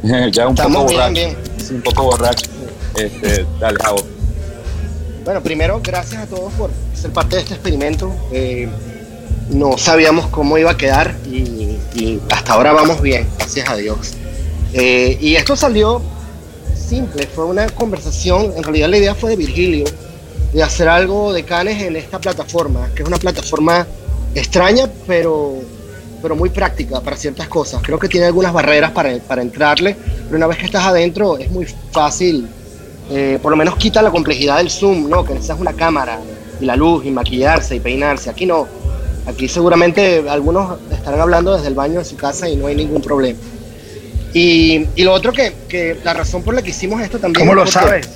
[0.32, 1.36] ya un Estamos poco bien.
[1.70, 2.50] Un poco borracho.
[2.96, 3.98] Este, dale, Javo.
[5.24, 8.12] Bueno, primero, gracias a todos por ser parte de este experimento.
[8.32, 8.68] Eh,
[9.50, 14.14] no sabíamos cómo iba a quedar y, y hasta ahora vamos bien, gracias a Dios.
[14.72, 16.00] Eh, y esto salió
[16.74, 19.84] simple, fue una conversación, en realidad la idea fue de Virgilio,
[20.52, 23.86] de hacer algo de Canes en esta plataforma, que es una plataforma
[24.34, 25.54] extraña, pero,
[26.22, 27.80] pero muy práctica para ciertas cosas.
[27.82, 29.96] Creo que tiene algunas barreras para, para entrarle,
[30.26, 32.48] pero una vez que estás adentro es muy fácil
[33.12, 35.24] eh, por lo menos quita la complejidad del Zoom, ¿no?
[35.24, 36.20] Que necesitas una cámara
[36.60, 38.30] y la luz y maquillarse y peinarse.
[38.30, 38.68] Aquí no.
[39.26, 43.02] Aquí seguramente algunos estarán hablando desde el baño de su casa y no hay ningún
[43.02, 43.38] problema.
[44.32, 47.44] Y, y lo otro que, que la razón por la que hicimos esto también...
[47.44, 48.08] ¿Cómo lo es sabes?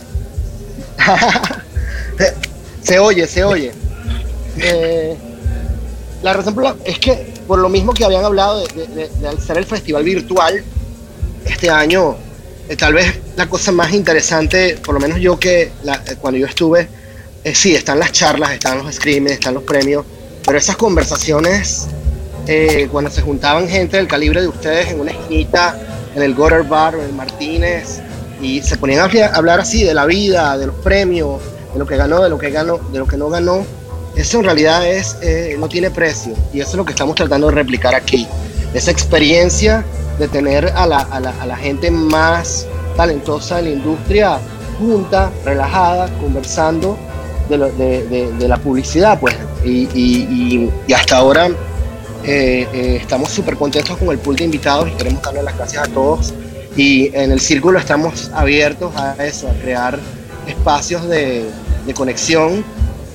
[2.17, 2.35] se,
[2.83, 3.73] se oye, se oye.
[4.57, 5.17] Eh,
[6.23, 9.29] la razón por la- es que por lo mismo que habían hablado de, de- de-
[9.29, 10.63] hacer el festival virtual
[11.45, 12.17] este año,
[12.69, 15.71] eh, tal vez la cosa más interesante, por lo menos yo que eh,
[16.21, 16.89] cuando yo estuve,
[17.45, 20.05] eh, sí, están las charlas, están los screamings, están los premios,
[20.45, 21.87] pero esas conversaciones,
[22.47, 25.79] eh, cuando se juntaban gente del calibre de ustedes en una esquinita,
[26.15, 28.01] en el Gutter Bar en el Martínez,
[28.41, 31.41] y se ponían a hablar así de la vida, de los premios,
[31.73, 33.65] de lo que ganó, de lo que ganó, de lo que no ganó,
[34.17, 37.49] eso en realidad es, eh, no tiene precio, y eso es lo que estamos tratando
[37.49, 38.27] de replicar aquí,
[38.73, 39.85] esa experiencia
[40.19, 44.39] de tener a la, a la- a la gente más talentosa de la industria
[44.79, 46.97] junta, relajada, conversando
[47.49, 49.35] de, lo- de- de- de la publicidad, pues.
[49.65, 51.49] Y, y- y- hasta ahora
[52.27, 55.87] eh, eh, estamos súper contentos con el pool de invitados y queremos darle las gracias
[55.89, 56.33] a todos.
[56.77, 59.99] Y en el círculo estamos abiertos a eso, a crear
[60.47, 61.45] espacios de
[61.95, 62.65] conexión.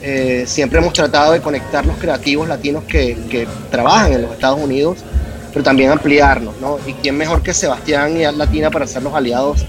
[0.02, 4.60] Eh, siempre hemos tratado de conectar los creativos latinos que, que trabajan en los Estados
[4.60, 5.00] Unidos,
[5.52, 6.78] pero también ampliarnos, ¿no?
[6.88, 9.66] Y quién mejor que Sebastián y Ad Latina para ser los aliados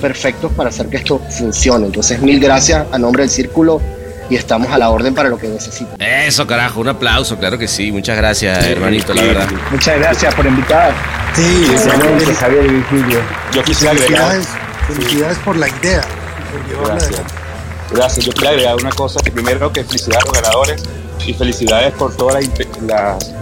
[0.00, 1.86] perfectos para hacer que esto funcione.
[1.86, 3.80] Entonces, mil gracias a nombre del círculo
[4.30, 6.00] y estamos a la orden para lo que necesiten.
[6.00, 7.92] Eso, carajo, un aplauso, claro que sí.
[7.92, 9.48] Muchas gracias, hermanito, la verdad.
[9.70, 10.92] Muchas gracias por invitar.
[11.34, 11.66] Sí,
[12.38, 13.20] Javier y Virgilio.
[13.52, 14.48] Yo quisiera felicidades,
[14.86, 16.02] felicidades por la idea.
[16.52, 17.43] por llevarla Gracias.
[17.94, 18.24] Gracias.
[18.26, 20.82] Yo quería agregar una cosa, que primero que felicidades a los ganadores
[21.26, 23.32] y felicidades por todas las, las-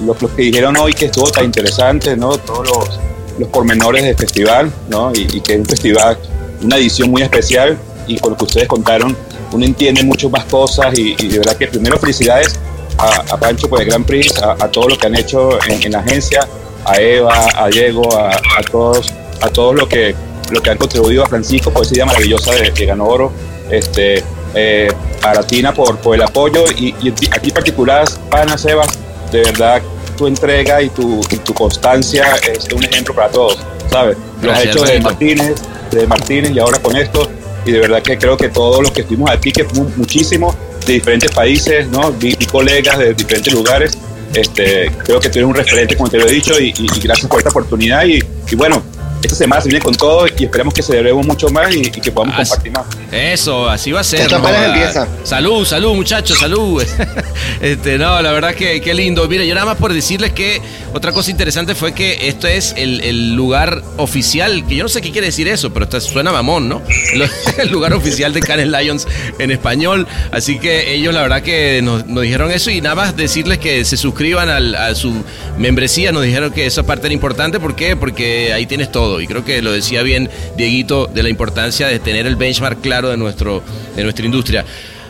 [0.00, 2.36] los, los que dijeron hoy que estuvo tan interesante, ¿no?
[2.38, 3.00] Todos los,
[3.38, 5.12] los pormenores del festival, ¿no?
[5.14, 6.18] Y, y que es un festival,
[6.62, 9.16] una edición muy especial y por lo que ustedes contaron,
[9.52, 12.58] uno entiende mucho más cosas y, y de verdad que primero felicidades
[12.98, 15.82] a, a Pancho por el Grand Prix, a, a todo lo que han hecho en,
[15.82, 16.46] en la agencia,
[16.84, 19.06] a Eva, a Diego, a, a todos,
[19.40, 20.14] a todos lo que
[20.54, 23.32] lo que han contribuido a Francisco por esa idea maravillosa de que ganó oro,
[23.70, 24.22] este,
[24.54, 24.88] eh,
[25.22, 28.88] a Latina por, por el apoyo y, y aquí en particular, Pana Sebas,
[29.32, 29.82] de verdad
[30.16, 33.58] tu entrega y tu, y tu constancia es un ejemplo para todos,
[33.90, 34.16] ¿sabes?
[34.40, 35.08] Lo has hecho de hermanito.
[35.10, 35.54] Martínez,
[35.90, 37.28] de Martínez y ahora con esto,
[37.66, 40.54] y de verdad que creo que todos los que estuvimos aquí, que mu- muchísimos
[40.86, 42.12] de diferentes países, ¿no?
[42.12, 43.98] Vi, vi colegas de diferentes lugares,
[44.34, 47.00] este, creo que tú eres un referente, como te lo he dicho, y, y- y
[47.00, 48.04] gracias por esta oportunidad.
[48.04, 48.82] Y, y bueno,
[49.26, 52.10] esta semana se viene con todo y esperemos que celebremos mucho más y, y que
[52.12, 52.84] podamos Así- compartir más.
[53.12, 54.32] Eso, así va a ser.
[54.34, 55.08] Ah, empieza.
[55.22, 56.82] Salud, salud, muchachos, salud.
[57.60, 59.26] este, no, la verdad que qué lindo.
[59.28, 60.60] Mire, yo nada más por decirles que
[60.92, 65.00] otra cosa interesante fue que esto es el, el lugar oficial, que yo no sé
[65.00, 66.82] qué quiere decir eso, pero esto suena mamón, ¿no?
[67.58, 69.06] El lugar oficial de Cannes Lions
[69.38, 70.06] en español.
[70.32, 73.84] Así que ellos la verdad que nos, nos dijeron eso y nada más decirles que
[73.84, 75.12] se suscriban al- a su
[75.58, 76.10] membresía.
[76.12, 77.60] Nos dijeron que esa parte era importante.
[77.60, 77.96] ¿Por qué?
[77.96, 79.13] Porque ahí tienes todo.
[79.20, 83.08] Y creo que lo decía bien Dieguito de la importancia de tener el benchmark claro
[83.08, 83.62] de, nuestro,
[83.96, 84.64] de nuestra industria.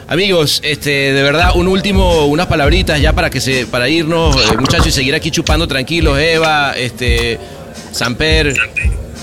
[0.06, 4.56] Amigos, este, de verdad, un último, unas palabritas ya para que se, para irnos, eh,
[4.58, 7.38] muchachos, y seguir aquí chupando tranquilos, Eva, este,
[7.90, 8.54] Samper,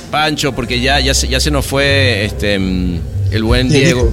[0.10, 3.00] Pancho, porque ya, ya, se, ya se nos fue este, mm,
[3.32, 4.12] el buen Diego.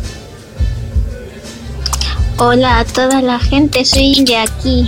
[2.36, 4.86] Hola a toda la gente, soy de aquí,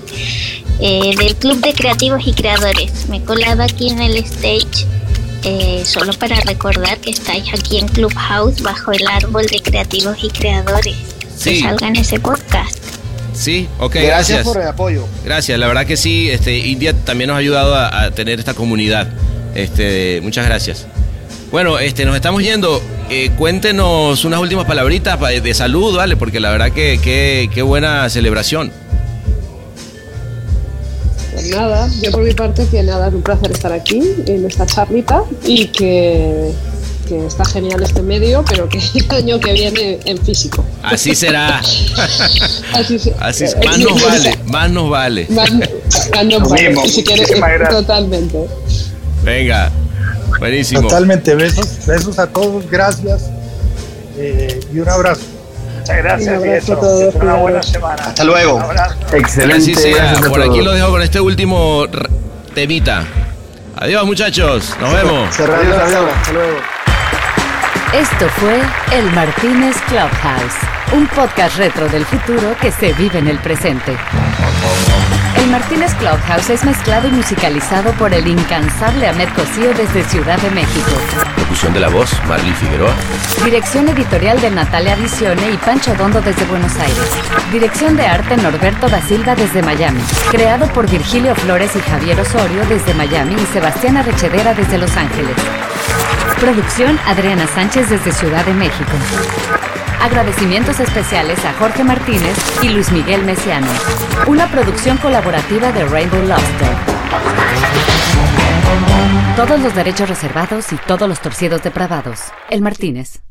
[0.80, 3.06] eh, del Club de Creativos y Creadores.
[3.08, 4.86] Me he colado aquí en el stage
[5.44, 10.28] eh, solo para recordar que estáis aquí en Clubhouse bajo el árbol de creativos y
[10.30, 10.96] creadores.
[11.36, 11.54] Sí.
[11.54, 12.78] Que salga en ese podcast.
[13.34, 14.44] Sí, ok, Gracias, gracias.
[14.46, 15.06] por el apoyo.
[15.24, 18.52] Gracias, la verdad que sí, este, India también nos ha ayudado a, a tener esta
[18.54, 19.08] comunidad.
[19.54, 20.86] Este, muchas gracias.
[21.50, 22.82] Bueno, este, nos estamos yendo.
[23.10, 26.16] Eh, cuéntenos unas últimas palabritas pa- de salud, ¿vale?
[26.16, 28.72] Porque la verdad que que- qué buena celebración.
[31.32, 34.66] Pues nada, yo por mi parte que nada, es un placer estar aquí en esta
[34.66, 36.52] charlita y que,
[37.08, 40.64] que está genial este medio, pero que el año que viene en físico.
[40.82, 41.58] Así será.
[42.74, 45.26] Así, Así eh, más nos vale, más nos vale.
[45.30, 46.88] Más- más nos Lo vale.
[46.88, 47.30] si quieres,
[47.70, 48.38] totalmente.
[49.24, 49.70] Venga.
[50.38, 50.82] Buenísimo.
[50.82, 53.22] Totalmente, besos, besos a todos, gracias
[54.18, 55.22] eh, y un abrazo.
[55.82, 58.02] Muchas gracias, Un abrazo y eso, a todos, una buena semana.
[58.04, 58.54] Hasta luego.
[58.54, 58.96] Un abrazo.
[59.14, 59.56] Excelente.
[59.56, 60.14] Así sea.
[60.28, 60.64] Por aquí todos.
[60.64, 61.86] lo dejo con este último
[62.54, 63.04] temita.
[63.74, 64.76] Adiós, muchachos.
[64.80, 65.34] Nos vemos.
[65.34, 65.56] Sala.
[65.56, 66.58] Hasta luego.
[67.94, 68.58] Esto fue
[68.96, 70.56] El Martínez Clubhouse,
[70.94, 73.94] un podcast retro del futuro que se vive en el presente.
[75.36, 80.50] El Martínez Clubhouse es mezclado y musicalizado por el incansable Ahmed Cosío desde Ciudad de
[80.52, 80.90] México.
[81.36, 82.94] Locución de la voz, Marley Figueroa.
[83.44, 87.10] Dirección editorial de Natalia Visione y Pancho Dondo desde Buenos Aires.
[87.52, 90.00] Dirección de arte Norberto da Silva desde Miami.
[90.30, 95.36] Creado por Virgilio Flores y Javier Osorio desde Miami y Sebastián Arrechedera desde Los Ángeles.
[96.40, 98.92] Producción Adriana Sánchez desde Ciudad de México.
[100.00, 103.68] Agradecimientos especiales a Jorge Martínez y Luis Miguel Mesiano.
[104.26, 106.68] Una producción colaborativa de Rainbow Lobster.
[109.36, 112.20] Todos los derechos reservados y todos los torcidos depravados.
[112.50, 113.22] El Martínez.